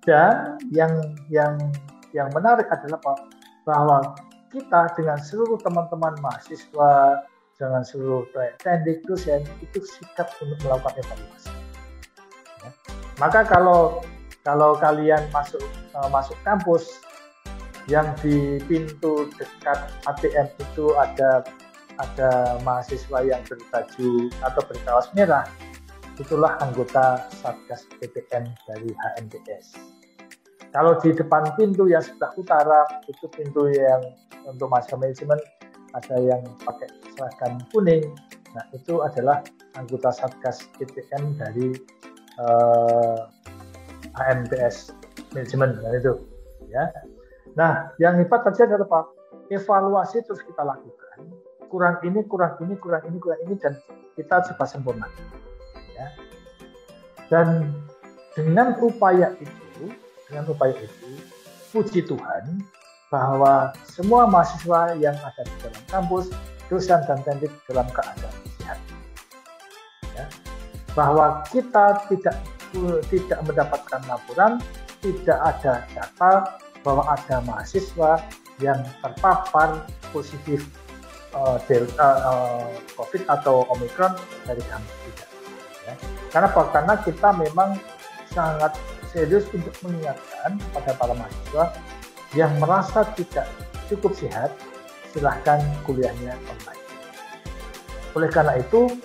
dan 0.06 0.56
yang 0.72 1.18
yang 1.28 1.58
yang 2.16 2.30
menarik 2.32 2.70
adalah 2.72 3.02
bahwa 3.68 4.16
kita 4.54 4.96
dengan 4.96 5.20
seluruh 5.20 5.60
teman-teman 5.60 6.16
mahasiswa, 6.24 7.26
dengan 7.58 7.82
seluruh 7.84 8.24
tendik 8.62 9.04
dosen 9.10 9.44
itu 9.60 9.82
sikap 9.84 10.30
untuk 10.40 10.56
melakukan 10.64 10.94
evaluasi. 11.02 11.52
Ya. 12.64 12.72
Maka 13.18 13.44
kalau 13.44 14.00
kalau 14.46 14.78
kalian 14.80 15.28
masuk 15.36 15.60
uh, 15.98 16.08
masuk 16.08 16.38
kampus 16.48 17.02
yang 17.92 18.08
di 18.24 18.62
pintu 18.70 19.28
dekat 19.36 19.92
ATM 20.08 20.48
itu 20.60 20.96
ada 20.96 21.44
ada 21.98 22.62
mahasiswa 22.62 23.20
yang 23.26 23.42
berbaju 23.46 24.30
atau 24.46 24.62
berkaos 24.70 25.08
merah, 25.18 25.46
itulah 26.18 26.58
anggota 26.62 27.26
Satgas 27.42 27.86
PTN 27.98 28.54
dari 28.70 28.90
HMDS. 28.94 29.98
Kalau 30.76 31.00
di 31.00 31.16
depan 31.16 31.48
pintu 31.56 31.88
yang 31.88 32.04
sebelah 32.04 32.32
utara 32.38 32.82
itu 33.08 33.26
pintu 33.32 33.72
yang 33.72 34.04
untuk 34.46 34.68
masa 34.68 35.00
manajemen 35.00 35.40
ada 35.96 36.16
yang 36.20 36.42
pakai 36.64 36.92
seragam 37.16 37.58
kuning. 37.72 38.04
Nah 38.54 38.64
itu 38.76 39.02
adalah 39.04 39.44
anggota 39.80 40.12
satgas 40.12 40.68
PTM 40.76 41.40
dari 41.40 41.74
eh, 42.42 43.20
AMPS 44.18 44.94
manajemen 45.32 45.80
dan 45.80 45.94
itu 45.98 46.14
ya. 46.68 46.84
Nah 47.56 47.92
yang 48.02 48.20
hebat 48.20 48.44
tadi 48.44 48.68
adalah 48.68 48.86
apa? 48.86 49.02
Evaluasi 49.48 50.22
terus 50.28 50.44
kita 50.44 50.62
lakukan. 50.62 51.07
Kurang 51.68 52.00
ini, 52.04 52.24
kurang 52.24 52.56
ini, 52.64 52.76
kurang 52.80 53.04
ini, 53.08 53.18
kurang 53.20 53.42
ini 53.44 53.54
dan 53.60 53.74
kita 54.16 54.42
coba 54.52 54.66
sempurna. 54.66 55.08
Ya. 55.94 56.08
Dan 57.28 57.76
dengan 58.34 58.78
upaya 58.80 59.36
itu 59.38 59.92
dengan 60.28 60.48
upaya 60.52 60.76
itu, 60.76 61.08
puji 61.72 62.04
Tuhan 62.04 62.64
bahwa 63.08 63.72
semua 63.88 64.28
mahasiswa 64.28 64.96
yang 65.00 65.16
ada 65.16 65.42
di 65.48 65.56
dalam 65.64 65.84
kampus, 65.88 66.28
dosen 66.68 67.00
dan 67.08 67.20
tendik 67.24 67.52
dalam 67.72 67.88
keadaan 67.92 68.36
sehat. 68.60 68.80
Ya. 70.16 70.26
Bahwa 70.96 71.44
kita 71.48 72.04
tidak 72.12 72.36
tidak 73.08 73.40
mendapatkan 73.48 74.02
laporan, 74.12 74.60
tidak 75.00 75.40
ada 75.40 75.88
data 75.96 76.32
bahwa 76.84 77.04
ada 77.16 77.40
mahasiswa 77.48 78.20
yang 78.60 78.80
terpapar 79.00 79.88
positif 80.12 80.68
uh, 81.36 81.58
delta 81.66 82.10
uh, 82.24 82.68
COVID 82.96 83.24
atau 83.28 83.68
Omicron 83.74 84.14
dari 84.48 84.64
kampus 84.68 84.96
tidak. 85.12 85.30
Ya. 85.88 85.94
Karena 86.32 86.50
karena 86.52 86.94
kita 87.04 87.30
memang 87.36 87.80
sangat 88.32 88.76
serius 89.10 89.48
untuk 89.56 89.74
mengingatkan 89.82 90.60
kepada 90.60 90.92
para 91.00 91.14
mahasiswa 91.16 91.66
yang 92.36 92.52
merasa 92.60 93.08
tidak 93.16 93.48
cukup 93.88 94.12
sehat, 94.14 94.52
silahkan 95.16 95.64
kuliahnya 95.88 96.36
online. 96.36 96.84
Oleh 98.14 98.30
karena 98.30 98.60
itu, 98.60 99.00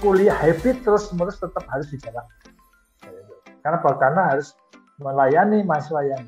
kuliah 0.00 0.34
hybrid 0.34 0.80
terus-menerus 0.80 1.36
tetap 1.36 1.68
harus 1.68 1.88
dijalankan. 1.92 2.50
Karena 3.60 3.78
Karena 3.84 4.22
harus 4.32 4.56
melayani 4.96 5.60
mahasiswa 5.64 6.00
yang 6.04 6.24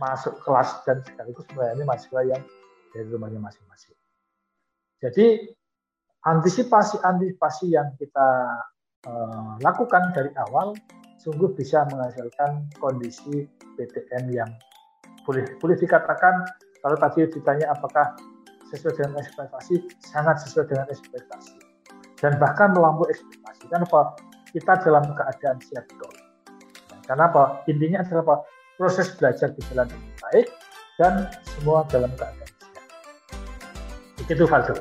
masuk 0.00 0.34
kelas 0.42 0.80
dan 0.88 1.04
sekaligus 1.04 1.44
melayani 1.52 1.84
mahasiswa 1.84 2.20
yang 2.24 2.42
dari 2.92 3.06
rumahnya 3.12 3.40
masing-masing. 3.40 3.92
Jadi 5.02 5.46
antisipasi-antisipasi 6.24 7.74
yang 7.74 7.92
kita 8.00 8.28
uh, 9.06 9.54
lakukan 9.60 10.14
dari 10.16 10.32
awal 10.48 10.72
sungguh 11.20 11.52
bisa 11.56 11.88
menghasilkan 11.88 12.68
kondisi 12.80 13.48
PTN 13.76 14.32
yang 14.32 14.50
boleh 15.24 15.44
boleh 15.60 15.76
dikatakan 15.76 16.44
kalau 16.84 16.96
tadi 17.00 17.24
ditanya 17.32 17.72
apakah 17.72 18.12
sesuai 18.68 18.92
dengan 18.98 19.22
ekspektasi, 19.22 19.74
sangat 20.02 20.36
sesuai 20.44 20.68
dengan 20.68 20.86
ekspektasi. 20.90 21.56
Dan 22.20 22.36
bahkan 22.36 22.76
melampaui 22.76 23.08
ekspektasi. 23.12 23.70
Karena 23.72 23.86
apa? 23.86 24.02
Kita 24.52 24.72
dalam 24.84 25.04
keadaan 25.14 25.56
siap 25.64 25.86
goal. 25.96 26.14
Karena 27.04 27.30
apa? 27.30 27.64
Intinya 27.70 28.02
adalah 28.04 28.22
apa? 28.24 28.36
Proses 28.74 29.14
belajar 29.14 29.54
berjalan 29.54 29.86
dengan 29.86 30.12
baik 30.28 30.46
dan 30.98 31.12
semua 31.56 31.86
dalam 31.88 32.10
keadaan 32.18 32.53
Begitu 34.24 34.48
Faldo. 34.48 34.80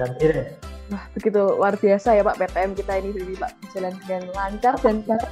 Dan 0.00 0.16
ini 0.24 0.56
Wah, 0.90 1.06
begitu 1.14 1.38
luar 1.38 1.78
biasa 1.78 2.18
ya 2.18 2.26
Pak 2.26 2.42
PTM 2.42 2.74
kita 2.74 2.98
ini 2.98 3.14
jadi 3.14 3.38
Pak 3.38 3.62
berjalan 3.62 3.94
dengan 4.02 4.26
lancar 4.34 4.74
dan 4.82 5.06
kemudian 5.06 5.22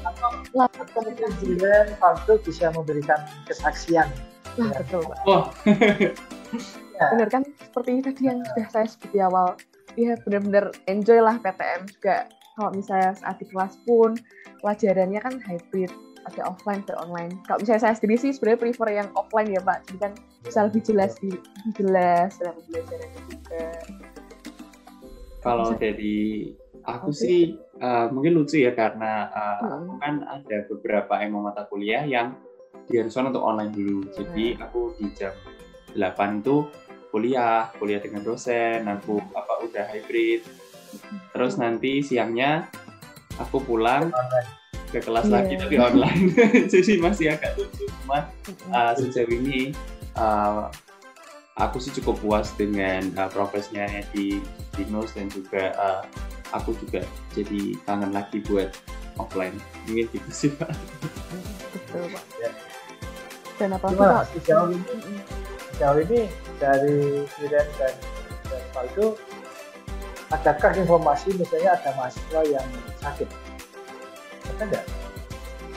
Faldo 1.99 2.39
bisa 2.47 2.71
memberikan 2.71 3.19
kesaksian. 3.51 4.07
Wah, 4.55 4.71
betul 4.71 5.03
Pak. 5.03 5.19
Wah. 5.27 5.51
ya. 6.95 7.11
Benar 7.11 7.27
kan 7.27 7.43
seperti 7.59 7.91
ini 7.91 8.07
tadi 8.07 8.31
yang 8.31 8.39
sudah 8.55 8.71
saya 8.71 8.87
sebut 8.87 9.11
di 9.11 9.19
awal. 9.19 9.59
Ya 9.99 10.15
benar-benar 10.23 10.71
enjoy 10.87 11.19
lah 11.19 11.43
PTM 11.43 11.91
juga. 11.91 12.31
Kalau 12.55 12.71
misalnya 12.71 13.19
saat 13.19 13.43
di 13.43 13.51
kelas 13.51 13.83
pun 13.83 14.15
pelajarannya 14.63 15.19
kan 15.19 15.43
hybrid 15.43 15.91
ada 16.29 16.53
offline 16.53 16.85
ke 16.85 16.93
online. 17.01 17.41
Kalau 17.49 17.59
misalnya 17.61 17.83
saya 17.89 17.95
sendiri 17.97 18.17
sih 18.21 18.31
sebenarnya 18.37 18.61
prefer 18.61 18.89
yang 18.93 19.09
offline 19.17 19.49
ya 19.51 19.61
Pak. 19.65 19.79
Jadi 19.89 19.99
kan 19.99 20.13
bisa 20.45 20.59
lebih 20.69 20.83
jelas 20.85 21.13
di 21.19 21.31
lebih 21.33 21.73
jelas 21.81 22.31
dalam 22.39 22.55
pembelajarannya 22.61 23.21
juga. 23.27 23.65
Kalau 25.39 25.69
dari 25.75 26.19
aku 26.85 27.11
okay. 27.13 27.21
sih 27.21 27.41
uh, 27.81 28.07
mungkin 28.13 28.33
lucu 28.37 28.61
ya 28.61 28.73
karena 28.73 29.29
uh, 29.33 29.59
hmm. 29.61 29.73
aku 29.73 29.93
kan 30.01 30.15
ada 30.25 30.57
beberapa 30.69 31.15
emang 31.21 31.49
mata 31.49 31.65
kuliah 31.69 32.05
yang 32.05 32.37
diharuskan 32.89 33.33
untuk 33.33 33.45
online 33.45 33.73
dulu. 33.73 34.05
Hmm. 34.05 34.13
Jadi 34.17 34.47
aku 34.61 34.81
di 34.97 35.07
jam 35.17 35.35
8 35.97 36.41
itu 36.45 36.57
kuliah, 37.09 37.73
kuliah 37.81 38.01
dengan 38.01 38.21
dosen, 38.25 38.85
aku 38.85 39.21
apa 39.33 39.55
udah 39.65 39.85
hybrid. 39.93 40.45
Terus 41.33 41.57
hmm. 41.57 41.63
nanti 41.65 41.93
siangnya 42.05 42.69
aku 43.39 43.63
pulang 43.63 44.11
ke 44.89 44.99
kelas 45.05 45.29
yeah. 45.29 45.35
lagi 45.37 45.55
tapi 45.61 45.75
online. 45.77 46.25
Jadi 46.73 46.93
masih 47.01 47.37
agak 47.37 47.57
lucu. 47.61 47.85
Cuma 48.05 48.29
uh, 48.73 48.93
sejauh 48.97 49.29
ini 49.29 49.77
uh, 50.17 50.73
aku 51.61 51.77
sih 51.83 51.93
cukup 52.01 52.17
puas 52.25 52.55
dengan 52.57 53.05
uh, 53.21 53.29
progresnya 53.29 53.87
di 54.15 54.41
Dinos 54.79 55.13
dan 55.13 55.29
juga 55.29 55.75
uh, 55.77 56.03
aku 56.57 56.73
juga 56.81 57.05
jadi 57.37 57.77
kangen 57.85 58.15
lagi 58.15 58.41
buat 58.49 58.73
offline. 59.21 59.57
Mungkin 59.85 60.09
gitu 60.15 60.31
sih 60.33 60.51
Pak. 60.57 60.71
Betul 61.75 62.15
Pak. 62.15 62.25
Ya. 62.41 62.51
Dan 63.59 63.75
apa 63.75 63.91
Gimana, 63.91 64.23
sejauh 64.31 64.71
ini, 64.71 64.87
sejauh 65.75 65.99
ini 66.07 66.21
dari 66.63 67.27
Iren 67.43 67.69
dan, 67.75 67.95
dan 68.47 68.63
Faldo, 68.71 69.19
adakah 70.31 70.73
informasi 70.79 71.35
misalnya 71.35 71.75
ada 71.75 71.91
mahasiswa 71.99 72.41
yang 72.47 72.69
sakit? 73.03 73.48
Ada 74.59 74.67
enggak? 74.75 74.85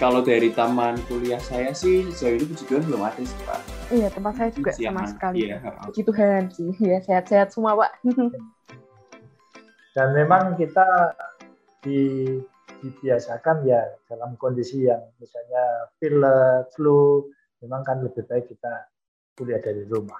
Kalau 0.02 0.26
dari 0.26 0.50
taman 0.58 0.98
kuliah 1.06 1.38
saya 1.38 1.70
sih 1.78 2.10
sejauh 2.10 2.34
ini 2.34 2.50
puji 2.50 2.66
Tuhan 2.66 2.82
belum 2.90 3.06
ada 3.06 3.22
sih 3.22 3.38
Pak. 3.46 3.62
Iya 3.94 4.10
tempat 4.10 4.34
saya 4.34 4.50
juga 4.50 4.74
sama 4.74 5.06
sekali. 5.06 5.46
Iya. 5.46 5.62
Puji 5.86 6.02
Tuhan 6.02 6.50
sih, 6.50 6.74
ya 6.82 6.98
sehat-sehat 7.06 7.54
semua 7.54 7.78
Pak. 7.78 8.02
Dan 9.94 10.08
memang 10.18 10.58
kita 10.58 11.14
di, 11.86 12.26
dibiasakan 12.82 13.70
ya 13.70 13.86
dalam 14.10 14.34
kondisi 14.42 14.90
yang 14.90 15.06
misalnya 15.22 15.94
pilek, 16.02 16.74
flu, 16.74 17.30
memang 17.62 17.86
kan 17.86 18.02
lebih 18.02 18.26
baik 18.26 18.50
kita 18.50 18.90
kuliah 19.38 19.62
dari 19.62 19.86
rumah. 19.86 20.18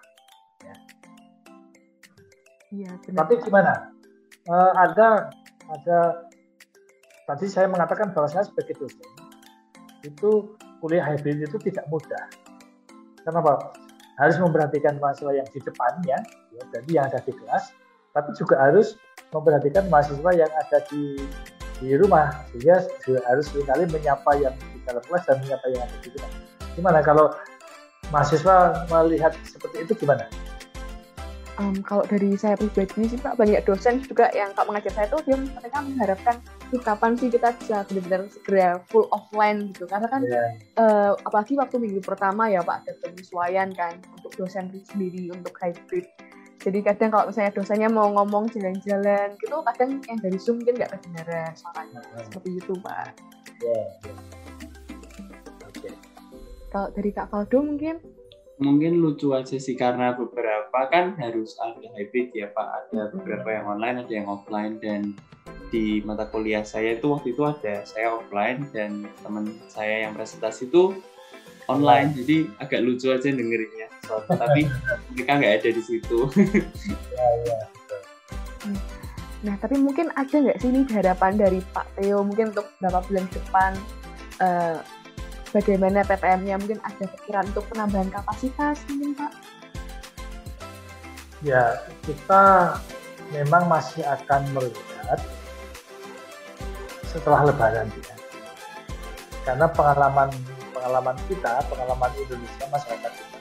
Ya. 0.62 0.76
Iya, 2.70 2.92
benar. 3.10 3.26
Tapi 3.26 3.34
gimana? 3.42 3.74
Uh, 4.46 4.74
ada 4.78 5.34
ada 5.74 6.30
tadi 7.32 7.48
saya 7.48 7.72
mengatakan 7.72 8.12
bahwa 8.12 8.28
saya 8.28 8.44
sebagai 8.44 8.76
dosen 8.76 9.08
itu 10.04 10.52
kuliah 10.84 11.00
hybrid 11.08 11.40
itu 11.40 11.56
tidak 11.64 11.88
mudah. 11.88 12.28
Kenapa? 13.24 13.72
Harus 14.20 14.36
memperhatikan 14.36 15.00
mahasiswa 15.00 15.32
yang 15.32 15.48
di 15.56 15.64
depannya, 15.64 16.20
ya, 16.52 16.62
jadi 16.76 16.90
yang 16.92 17.06
ada 17.08 17.24
di 17.24 17.32
kelas, 17.32 17.72
tapi 18.12 18.36
juga 18.36 18.60
harus 18.60 19.00
memperhatikan 19.32 19.88
mahasiswa 19.88 20.32
yang 20.36 20.52
ada 20.52 20.84
di 20.92 21.24
di 21.82 21.98
rumah 21.98 22.44
sehingga 22.52 22.84
harus 23.26 23.48
sekali 23.50 23.88
menyapa 23.90 24.32
yang 24.38 24.54
di 24.54 24.78
dalam 24.86 25.02
kelas 25.08 25.24
dan 25.26 25.40
menyapa 25.42 25.66
yang 25.72 25.82
ada 25.88 25.98
di 26.04 26.10
rumah. 26.12 26.32
Gimana 26.76 27.00
kalau 27.00 27.32
mahasiswa 28.12 28.86
melihat 28.92 29.34
seperti 29.48 29.88
itu 29.88 29.94
gimana? 30.04 30.28
Um, 31.58 31.80
kalau 31.82 32.04
dari 32.06 32.36
saya 32.36 32.60
pribadi 32.60 33.08
sih 33.10 33.20
Pak 33.22 33.40
banyak 33.40 33.64
dosen 33.64 34.04
juga 34.04 34.30
yang 34.36 34.52
tak 34.54 34.68
mengajar 34.68 34.94
saya 34.94 35.08
tuh 35.10 35.22
dia 35.26 35.38
mereka 35.38 35.78
mengharapkan 35.82 36.36
tuh 36.72 36.80
kapan 36.80 37.20
sih 37.20 37.28
kita 37.28 37.52
bisa 37.60 37.84
benar-benar 37.84 38.32
segera 38.32 38.80
full 38.88 39.06
offline 39.12 39.76
gitu 39.76 39.84
karena 39.92 40.08
kan 40.08 40.24
yeah. 40.24 40.56
Iya. 40.80 40.80
uh, 40.80 41.12
apalagi 41.28 41.60
waktu 41.60 41.84
minggu 41.84 42.00
pertama 42.00 42.48
ya 42.48 42.64
Pak 42.64 42.88
ada 42.88 42.92
penyesuaian 43.04 43.76
kan 43.76 44.00
untuk 44.16 44.32
dosen 44.40 44.72
sendiri 44.88 45.28
untuk 45.36 45.52
hybrid 45.60 46.08
jadi 46.64 46.80
kadang 46.86 47.10
kalau 47.12 47.26
misalnya 47.28 47.52
dosanya 47.52 47.90
mau 47.92 48.08
ngomong 48.16 48.48
jalan-jalan 48.56 49.36
gitu 49.42 49.56
kadang 49.66 50.00
yang 50.08 50.20
dari 50.24 50.38
zoom 50.40 50.64
mungkin 50.64 50.80
nggak 50.80 50.92
kedengaran 50.96 51.52
suaranya 51.60 52.00
hmm. 52.00 52.24
seperti 52.32 52.50
itu 52.56 52.74
pak 52.80 53.08
yeah, 53.60 53.86
yeah. 54.08 54.18
okay. 55.68 55.94
kalau 56.72 56.88
dari 56.96 57.10
kak 57.12 57.28
Faldo 57.28 57.60
mungkin 57.60 58.00
mungkin 58.62 59.02
lucu 59.02 59.34
aja 59.34 59.58
sih 59.58 59.74
karena 59.74 60.14
beberapa 60.14 60.86
kan 60.94 61.18
harus 61.18 61.58
ada 61.58 61.82
hybrid 61.98 62.32
ya 62.32 62.48
pak 62.54 62.88
ada 62.88 63.10
hmm. 63.10 63.12
beberapa 63.20 63.48
yang 63.50 63.66
online 63.68 63.98
ada 64.06 64.14
yang 64.14 64.28
offline 64.30 64.78
dan 64.80 65.18
di 65.72 66.04
mata 66.04 66.28
kuliah 66.28 66.68
saya 66.68 67.00
itu 67.00 67.08
waktu 67.16 67.32
itu 67.32 67.48
ada 67.48 67.88
saya 67.88 68.20
offline 68.20 68.68
dan 68.76 69.08
teman 69.24 69.56
saya 69.72 70.06
yang 70.06 70.14
presentasi 70.14 70.68
itu 70.68 71.00
online. 71.72 72.12
Jadi 72.12 72.52
agak 72.60 72.84
lucu 72.84 73.08
aja 73.10 73.32
dengerinnya. 73.32 73.88
So, 74.04 74.20
tapi 74.42 74.68
mereka 75.16 75.32
nggak 75.40 75.54
ada 75.64 75.70
di 75.72 75.82
situ. 75.82 76.28
Ya, 77.16 77.28
ya, 77.48 77.58
nah 79.42 79.58
tapi 79.58 79.74
mungkin 79.82 80.14
ada 80.14 80.36
nggak 80.38 80.62
sih 80.62 80.70
ini 80.70 80.86
harapan 80.94 81.34
dari 81.34 81.66
Pak 81.74 81.98
Theo 81.98 82.22
mungkin 82.22 82.54
untuk 82.54 82.70
beberapa 82.78 83.02
bulan 83.10 83.26
depan 83.34 83.72
uh, 84.38 84.78
bagaimana 85.50 86.06
PTM-nya 86.06 86.62
mungkin 86.62 86.78
ada 86.86 87.10
pikiran 87.10 87.50
untuk 87.50 87.66
penambahan 87.74 88.14
kapasitas 88.14 88.86
mungkin 88.86 89.18
Pak? 89.18 89.34
Ya 91.42 91.82
kita 92.06 92.78
memang 93.34 93.66
masih 93.66 94.06
akan 94.06 94.46
melihat 94.54 95.18
setelah 97.12 97.52
lebaran 97.52 97.92
ya 97.92 98.16
karena 99.42 99.66
pengalaman 99.74 100.30
pengalaman 100.72 101.18
kita, 101.30 101.62
pengalaman 101.70 102.12
Indonesia 102.18 102.66
masyarakat 102.70 103.12
kita. 103.14 103.40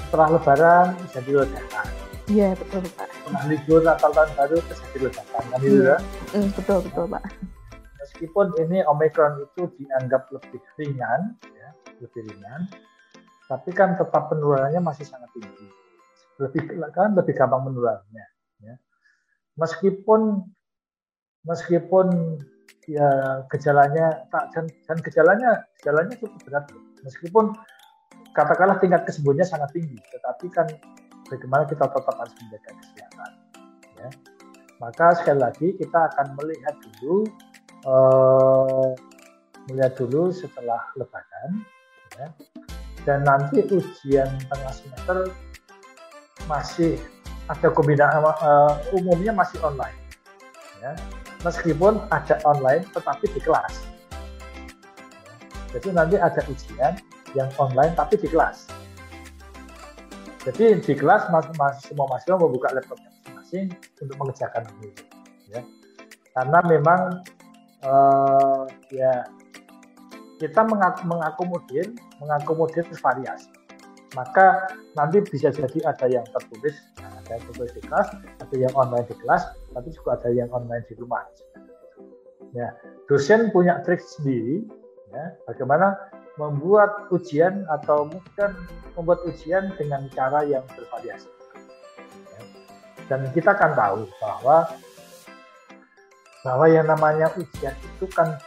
Setelah 0.00 0.28
Lebaran 0.36 0.86
jadi 1.12 1.30
ledakan. 1.44 1.86
Iya 2.28 2.48
betul 2.56 2.84
Pak. 2.96 3.08
Setelah 3.08 3.42
libur 3.48 3.80
Natal 3.84 4.10
tahun 4.12 4.30
baru 4.36 4.56
terjadi 4.64 4.98
ledakan 5.08 5.42
kan 5.48 5.60
itu 5.64 5.80
ya? 5.84 5.98
Mm, 6.36 6.48
betul 6.56 6.78
betul 6.84 7.04
Pak. 7.08 7.24
Meskipun 8.00 8.46
ini 8.64 8.78
Omicron 8.88 9.44
itu 9.44 9.62
dianggap 9.76 10.32
lebih 10.32 10.60
ringan, 10.80 11.36
ya, 11.44 11.68
lebih 12.00 12.24
ringan, 12.24 12.64
tapi 13.48 13.70
kan 13.76 14.00
tetap 14.00 14.32
penularannya 14.32 14.80
masih 14.80 15.04
sangat 15.04 15.28
tinggi. 15.36 15.68
Lebih 16.40 16.80
kan 16.96 17.12
lebih 17.12 17.36
gampang 17.36 17.68
menularnya. 17.68 18.24
Ya. 18.64 18.80
Meskipun 19.60 20.48
meskipun 21.44 22.06
ya 22.88 23.44
gejalanya 23.52 24.24
dan, 24.32 24.64
dan 24.88 24.96
gejalanya 25.04 25.68
gejalanya 25.78 26.16
cukup 26.16 26.40
berat. 26.48 26.64
Meskipun 27.04 27.52
katakanlah 28.32 28.80
tingkat 28.80 29.04
kesembuhannya 29.04 29.44
sangat 29.44 29.70
tinggi 29.76 30.00
tetapi 30.00 30.46
kan 30.48 30.66
bagaimana 31.28 31.68
kita 31.68 31.84
tetap 31.84 32.14
harus 32.16 32.34
menjaga 32.40 32.70
kesehatan 32.80 33.30
ya. 34.00 34.08
Maka 34.80 35.06
sekali 35.20 35.40
lagi 35.42 35.68
kita 35.76 35.98
akan 36.14 36.26
melihat 36.40 36.74
dulu 36.80 37.28
uh, 37.84 38.90
melihat 39.68 39.92
dulu 40.00 40.32
setelah 40.32 40.80
lebaran 40.96 41.50
ya. 42.16 42.26
Dan 43.04 43.24
nanti 43.24 43.62
ujian 43.68 44.28
tengah 44.48 44.72
semester 44.74 45.32
masih 46.48 46.96
ada 47.48 47.68
kombinasi 47.72 48.20
uh, 48.20 48.76
umumnya 48.92 49.32
masih 49.32 49.60
online 49.64 50.07
ya 50.78 50.92
meskipun 51.42 52.02
ada 52.10 52.38
online 52.46 52.86
tetapi 52.94 53.26
di 53.30 53.40
kelas. 53.42 53.74
Jadi 55.74 55.88
nanti 55.92 56.16
ada 56.16 56.40
ujian 56.48 56.96
yang 57.36 57.50
online 57.60 57.92
tapi 57.92 58.16
di 58.16 58.28
kelas. 58.30 58.72
Jadi 60.48 60.80
di 60.80 60.94
kelas 60.96 61.28
mas, 61.28 61.44
mas, 61.60 61.76
semua 61.84 62.08
mahasiswa 62.08 62.40
membuka 62.40 62.72
laptopnya 62.72 63.12
masing-masing 63.20 63.66
untuk 64.00 64.16
mengerjakan 64.16 64.64
ini. 64.80 64.90
Ya. 65.52 65.60
Karena 66.32 66.58
memang 66.64 67.00
uh, 67.84 68.64
ya 68.88 69.28
kita 70.38 70.64
mengakomodir 71.04 71.92
mengakomodir 72.22 72.86
variasi. 73.02 73.50
maka 74.16 74.72
nanti 74.96 75.20
bisa 75.20 75.52
jadi 75.52 75.84
ada 75.84 76.08
yang 76.08 76.24
tertulis, 76.32 76.80
ada 77.28 77.36
yang 77.36 77.44
tertulis 77.52 77.72
di 77.76 77.82
kelas, 77.84 78.08
ada 78.40 78.56
yang 78.56 78.72
online 78.72 79.04
di 79.04 79.16
kelas, 79.20 79.42
tapi 79.76 79.88
juga 79.92 80.16
ada 80.16 80.28
yang 80.32 80.48
online 80.48 80.84
di 80.88 80.94
rumah. 80.96 81.28
Ya, 82.56 82.72
dosen 83.04 83.52
punya 83.52 83.84
trik 83.84 84.00
sendiri, 84.00 84.64
ya, 85.12 85.36
bagaimana 85.44 85.92
membuat 86.40 87.12
ujian 87.12 87.68
atau 87.68 88.08
mungkin 88.08 88.56
membuat 88.96 89.20
ujian 89.28 89.76
dengan 89.76 90.08
cara 90.16 90.48
yang 90.48 90.64
bervariasi. 90.72 91.28
Ya. 92.32 92.40
Dan 93.12 93.28
kita 93.36 93.52
kan 93.52 93.76
tahu 93.76 94.08
bahwa 94.24 94.72
bahwa 96.46 96.66
yang 96.70 96.88
namanya 96.88 97.28
ujian 97.36 97.76
itu 97.76 98.06
kan 98.08 98.40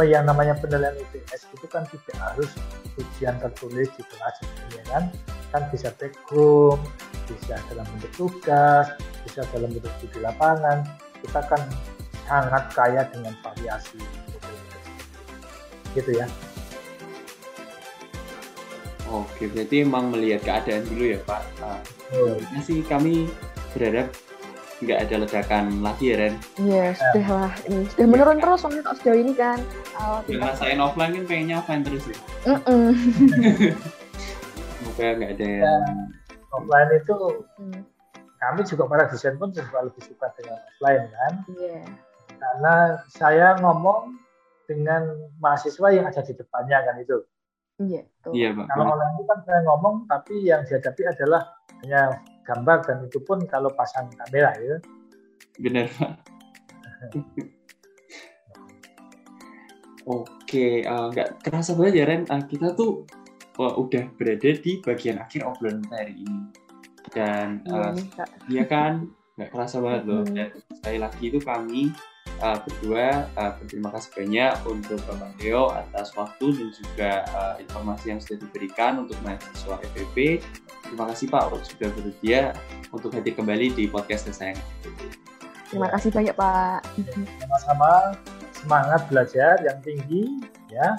yang 0.00 0.24
namanya 0.24 0.56
penilaian 0.56 0.96
UTS 0.96 1.46
itu 1.52 1.66
kan 1.68 1.84
tidak 1.90 2.16
harus 2.16 2.50
ujian 2.96 3.36
tertulis 3.38 3.92
di 3.92 4.02
kelas 4.08 4.34
ya 4.72 4.82
kan 4.88 5.04
kan 5.56 5.64
bisa 5.72 5.88
take 5.96 6.20
home 6.28 6.84
bisa 7.24 7.56
dalam 7.72 7.88
bentuk 7.96 8.12
tugas 8.12 8.92
bisa 9.24 9.40
dalam 9.56 9.72
bentuk 9.72 9.88
studi 9.96 10.20
lapangan 10.20 10.84
kita 11.24 11.40
kan 11.48 11.62
sangat 12.28 12.64
kaya 12.76 13.02
dengan 13.08 13.32
variasi 13.40 13.96
gitu 15.96 16.12
ya 16.12 16.28
Oke, 19.06 19.46
berarti 19.46 19.86
emang 19.86 20.10
melihat 20.10 20.42
keadaan 20.42 20.82
dulu 20.90 21.14
ya 21.14 21.18
Pak. 21.22 21.38
Uh, 21.62 21.78
oh. 22.34 22.58
sih 22.58 22.82
kami 22.82 23.30
berharap 23.70 24.10
nggak 24.82 24.98
ada 24.98 25.14
ledakan 25.22 25.78
lagi 25.78 26.10
ya 26.10 26.16
Ren? 26.18 26.34
Iya, 26.58 26.74
yeah, 26.74 26.88
sudah 26.90 27.26
lah. 27.30 27.52
Ini 27.70 27.86
sudah 27.94 28.06
menurun 28.10 28.38
terus 28.42 28.58
soalnya 28.66 28.82
kok 28.82 28.98
sejauh 28.98 29.14
ini 29.22 29.32
kan. 29.38 29.62
Uh, 29.94 30.18
ngerasain 30.26 30.82
offline 30.82 31.22
kan 31.22 31.24
pengennya 31.30 31.56
offline 31.62 31.86
terus 31.86 32.02
ya? 32.10 32.18
Mm 32.50 32.60
-mm. 32.66 32.90
Semoga 34.96 35.12
nggak 35.20 35.32
ada 35.36 35.44
yang... 35.44 35.84
offline 36.56 36.90
itu 36.96 37.16
mm. 37.60 37.84
kami 38.40 38.60
juga 38.64 38.88
para 38.88 39.04
dosen 39.12 39.36
pun 39.36 39.52
juga 39.52 39.84
lebih 39.84 40.00
suka 40.08 40.32
dengan 40.40 40.56
offline 40.56 41.04
kan. 41.12 41.32
Iya. 41.52 41.68
Yeah. 41.68 41.84
Karena 42.40 42.74
saya 43.12 43.60
ngomong 43.60 44.16
dengan 44.64 45.12
mahasiswa 45.36 45.92
yang 45.92 46.08
ada 46.08 46.24
di 46.24 46.32
depannya 46.32 46.80
kan 46.80 46.96
itu. 46.96 47.20
Iya, 47.76 48.08
Iya, 48.32 48.56
Pak. 48.56 48.72
Kalau 48.72 48.96
online 48.96 49.12
itu 49.20 49.24
kan 49.28 49.38
saya 49.44 49.60
ngomong 49.68 50.08
tapi 50.08 50.34
yang 50.48 50.64
dihadapi 50.64 51.02
adalah 51.12 51.44
hanya 51.84 52.24
gambar 52.48 52.88
dan 52.88 53.04
itu 53.04 53.20
pun 53.20 53.44
kalau 53.44 53.68
pasang 53.76 54.08
kamera 54.16 54.56
ya. 54.56 54.80
Benar 55.60 55.92
Pak. 55.92 56.12
Oke, 60.08 60.88
uh, 60.88 61.12
nggak 61.12 61.44
kerasa 61.44 61.76
banget 61.76 62.00
ya 62.00 62.04
Ren, 62.08 62.22
uh, 62.32 62.40
kita 62.48 62.72
tuh 62.78 63.04
uh, 63.04 63.25
udah 63.58 64.04
berada 64.20 64.50
di 64.56 64.78
bagian 64.84 65.20
akhir 65.20 65.44
obrolan 65.48 65.84
hari 65.92 66.16
ini. 66.20 66.40
Dan 67.14 67.64
uh, 67.70 67.96
ya 68.50 68.66
kan, 68.66 69.08
nggak 69.40 69.50
kerasa 69.54 69.80
banget 69.80 70.02
loh. 70.04 70.22
Dan 70.26 70.52
sekali 70.76 70.98
lagi 71.00 71.22
itu 71.24 71.38
kami 71.40 71.94
uh, 72.44 72.58
berdua 72.60 73.30
uh, 73.38 73.52
berterima 73.56 73.88
kasih 73.96 74.10
banyak 74.12 74.52
untuk 74.68 75.00
Bapak 75.08 75.32
Theo 75.40 75.72
atas 75.72 76.12
waktu 76.18 76.46
dan 76.52 76.68
juga 76.74 77.10
uh, 77.32 77.54
informasi 77.62 78.04
yang 78.12 78.20
sudah 78.20 78.38
diberikan 78.44 79.06
untuk 79.06 79.16
mahasiswa 79.24 79.80
FPP 79.94 80.44
Terima 80.86 81.04
kasih 81.10 81.26
Pak 81.26 81.50
sudah 81.66 81.88
bersedia 81.90 82.40
untuk 82.94 83.10
hadir 83.10 83.34
kembali 83.34 83.74
di 83.74 83.84
podcast 83.90 84.30
saya. 84.30 84.54
Terima 85.66 85.90
kasih 85.90 86.14
banyak 86.14 86.34
Pak. 86.38 86.86
Sama-sama 87.42 88.14
semangat 88.54 89.02
belajar 89.10 89.58
yang 89.66 89.78
tinggi 89.82 90.46
ya. 90.70 90.94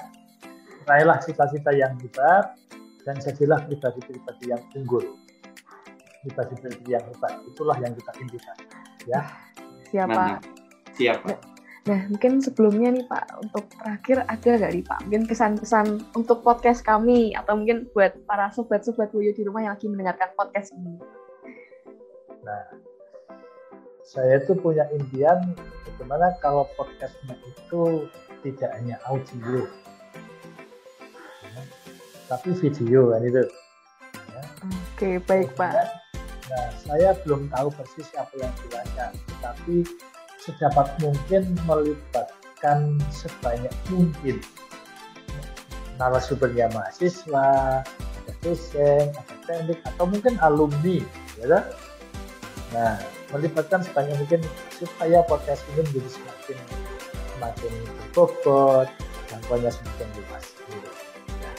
Raihlah 0.88 1.20
cita-cita 1.20 1.68
yang 1.76 1.92
hebat 2.00 2.56
dan 3.04 3.20
jadilah 3.20 3.60
pribadi-pribadi 3.68 4.44
yang 4.48 4.62
unggul. 4.72 5.04
Pribadi-pribadi 6.24 6.96
yang 6.96 7.04
hebat 7.04 7.44
itulah 7.44 7.76
yang 7.76 7.92
kita 7.92 8.12
impikan 8.16 8.56
ya. 9.04 9.20
Siapa? 9.92 10.40
Siapa? 10.96 11.28
Nah, 11.88 12.04
mungkin 12.12 12.44
sebelumnya 12.44 12.92
nih 12.92 13.04
Pak, 13.08 13.24
untuk 13.40 13.64
terakhir 13.80 14.20
ada 14.28 14.50
nggak 14.60 14.72
nih 14.76 14.84
Pak, 14.84 14.98
mungkin 15.08 15.24
kesan-kesan 15.24 15.86
untuk 16.12 16.44
podcast 16.44 16.84
kami, 16.84 17.32
atau 17.32 17.56
mungkin 17.56 17.88
buat 17.96 18.12
para 18.28 18.52
sobat-sobat 18.52 19.08
Woyo 19.16 19.32
di 19.32 19.40
rumah 19.48 19.64
yang 19.64 19.72
lagi 19.72 19.88
mendengarkan 19.88 20.28
podcast 20.36 20.76
ini? 20.76 21.00
Nah, 22.44 22.64
saya 24.04 24.36
itu 24.36 24.52
punya 24.52 24.84
impian 24.92 25.56
bagaimana 25.88 26.36
kalau 26.44 26.68
podcastnya 26.76 27.40
itu 27.40 28.04
tidak 28.44 28.68
hanya 28.76 29.00
audio, 29.08 29.64
tapi 32.28 32.52
video 32.52 33.10
kan 33.10 33.20
itu. 33.24 33.42
Ya. 34.28 34.42
Oke, 34.68 35.10
baik 35.24 35.50
Pak. 35.56 35.72
Nah, 36.48 36.68
saya 36.80 37.16
belum 37.24 37.48
tahu 37.52 37.68
persis 37.72 38.08
apa 38.16 38.32
yang 38.40 38.52
dilakukan, 38.64 39.12
tapi 39.40 39.76
sedapat 40.40 40.86
mungkin 41.00 41.56
melibatkan 41.68 42.96
sebanyak 43.12 43.72
mungkin 43.92 44.40
narasumbernya 45.98 46.70
mahasiswa, 46.72 47.82
ada 47.84 48.32
dosen, 48.40 49.12
ada 49.12 49.34
teknik, 49.44 49.82
atau 49.84 50.04
mungkin 50.06 50.38
alumni, 50.40 51.02
ya 51.42 51.60
Nah, 52.68 53.00
melibatkan 53.32 53.80
sebanyak 53.80 54.16
mungkin 54.20 54.40
supaya 54.76 55.24
podcast 55.24 55.64
ini 55.72 55.88
menjadi 55.88 56.20
semakin 56.20 56.56
semakin 57.36 57.72
berbobot, 58.12 58.88
jangkauannya 59.32 59.70
semakin 59.72 60.08
luas. 60.20 60.44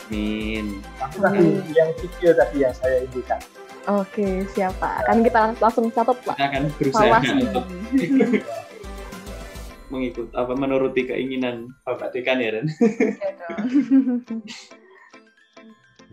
Amin. 0.10 0.82
Amin. 1.22 1.62
yang 1.78 1.94
video 2.02 2.34
tadi 2.34 2.66
yang 2.66 2.74
saya 2.74 3.06
indikan. 3.06 3.38
Oke, 3.86 4.42
siapa? 4.54 5.06
Kan 5.06 5.22
kita 5.22 5.54
langsung 5.62 5.94
catat, 5.94 6.18
Pak. 6.26 6.34
Kita 6.34 6.46
akan 6.50 6.64
berusaha 6.78 7.18
untuk 7.38 7.66
mengikut 9.90 10.30
apa 10.38 10.54
menuruti 10.54 11.10
keinginan 11.10 11.74
Bapak 11.86 12.14
Dekan 12.14 12.42
ya 12.42 12.50
Ren. 12.58 12.68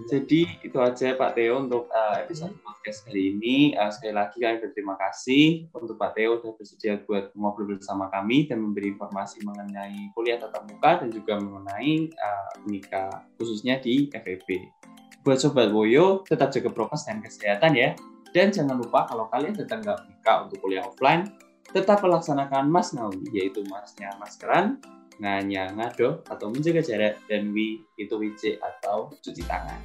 Jadi 0.05 0.45
itu 0.61 0.77
aja 0.77 1.17
Pak 1.17 1.41
Theo 1.41 1.65
untuk 1.65 1.89
uh, 1.89 2.21
episode 2.21 2.53
podcast 2.61 3.09
kali 3.09 3.33
ini. 3.33 3.73
Uh, 3.73 3.89
sekali 3.89 4.13
lagi 4.13 4.37
kami 4.37 4.61
berterima 4.61 4.93
kasih 5.01 5.73
untuk 5.73 5.97
Pak 5.97 6.13
Theo 6.13 6.37
sudah 6.37 6.53
bersedia 6.53 7.01
buat 7.09 7.33
ngobrol 7.33 7.81
bersama 7.81 8.13
kami 8.13 8.45
dan 8.45 8.61
memberi 8.61 8.93
informasi 8.93 9.41
mengenai 9.49 10.13
kuliah 10.13 10.37
tatap 10.37 10.69
muka 10.69 11.01
dan 11.01 11.09
juga 11.09 11.41
mengenai 11.41 12.13
uh, 12.13 12.65
unika 12.69 13.25
khususnya 13.41 13.81
di 13.81 14.13
FEB. 14.13 14.69
Buat 15.25 15.41
Sobat 15.41 15.73
Woyo, 15.73 16.21
tetap 16.29 16.53
jaga 16.53 16.69
prokes 16.69 17.09
dan 17.09 17.25
kesehatan 17.25 17.73
ya. 17.73 17.97
Dan 18.37 18.53
jangan 18.53 18.77
lupa 18.77 19.09
kalau 19.09 19.33
kalian 19.33 19.57
datang 19.57 19.81
ke 19.81 19.97
Unika 19.97 20.45
untuk 20.45 20.61
kuliah 20.61 20.85
offline, 20.85 21.25
tetap 21.73 22.05
melaksanakan 22.05 22.69
masnawi, 22.69 23.25
yaitu 23.33 23.65
masnya 23.67 24.13
maskeran, 24.21 24.77
nganya 25.21 25.73
ngado 25.75 26.23
atau 26.29 26.53
menjaga 26.53 26.85
jarak, 26.85 27.21
dan 27.29 27.53
wi 27.53 27.85
itu 27.97 28.15
WC 28.17 28.61
atau 28.61 29.13
cuci 29.21 29.43
tangan. 29.49 29.81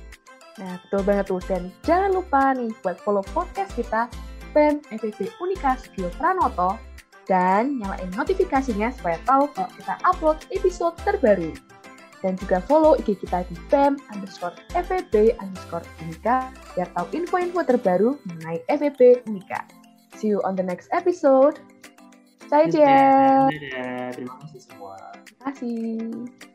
Nah, 0.60 0.76
betul 0.84 1.02
banget 1.08 1.26
tuh. 1.32 1.42
Dan 1.48 1.72
jangan 1.88 2.12
lupa 2.12 2.52
nih 2.52 2.72
buat 2.84 3.00
follow 3.02 3.24
podcast 3.32 3.72
kita, 3.74 4.12
BEM 4.52 4.84
FPP 4.92 5.32
Unika 5.40 5.80
Skill 5.80 6.12
Pranoto, 6.20 6.76
dan 7.30 7.80
nyalain 7.80 8.12
notifikasinya 8.12 8.92
supaya 8.92 9.16
tahu 9.24 9.48
kalau 9.56 9.72
kita 9.80 9.94
upload 10.04 10.38
episode 10.52 10.96
terbaru. 11.08 11.56
Dan 12.22 12.38
juga 12.38 12.62
follow 12.62 12.94
IG 13.02 13.18
kita 13.18 13.42
di 13.50 13.56
BEM 13.72 13.98
underscore 14.14 14.54
FEB 14.78 15.40
underscore 15.42 15.88
Unika 16.06 16.54
biar 16.78 16.86
tahu 16.94 17.08
info-info 17.18 17.66
terbaru 17.66 18.20
mengenai 18.30 18.62
FEB 18.70 19.26
Unika. 19.26 19.66
See 20.20 20.30
you 20.30 20.44
on 20.46 20.54
the 20.54 20.62
next 20.62 20.92
episode. 20.94 21.58
Bye, 22.52 22.68
Jen. 22.68 23.48
Terima 24.12 24.36
kasih 24.44 24.60
semua. 24.60 25.00
Terima 25.24 25.40
kasih. 25.56 26.51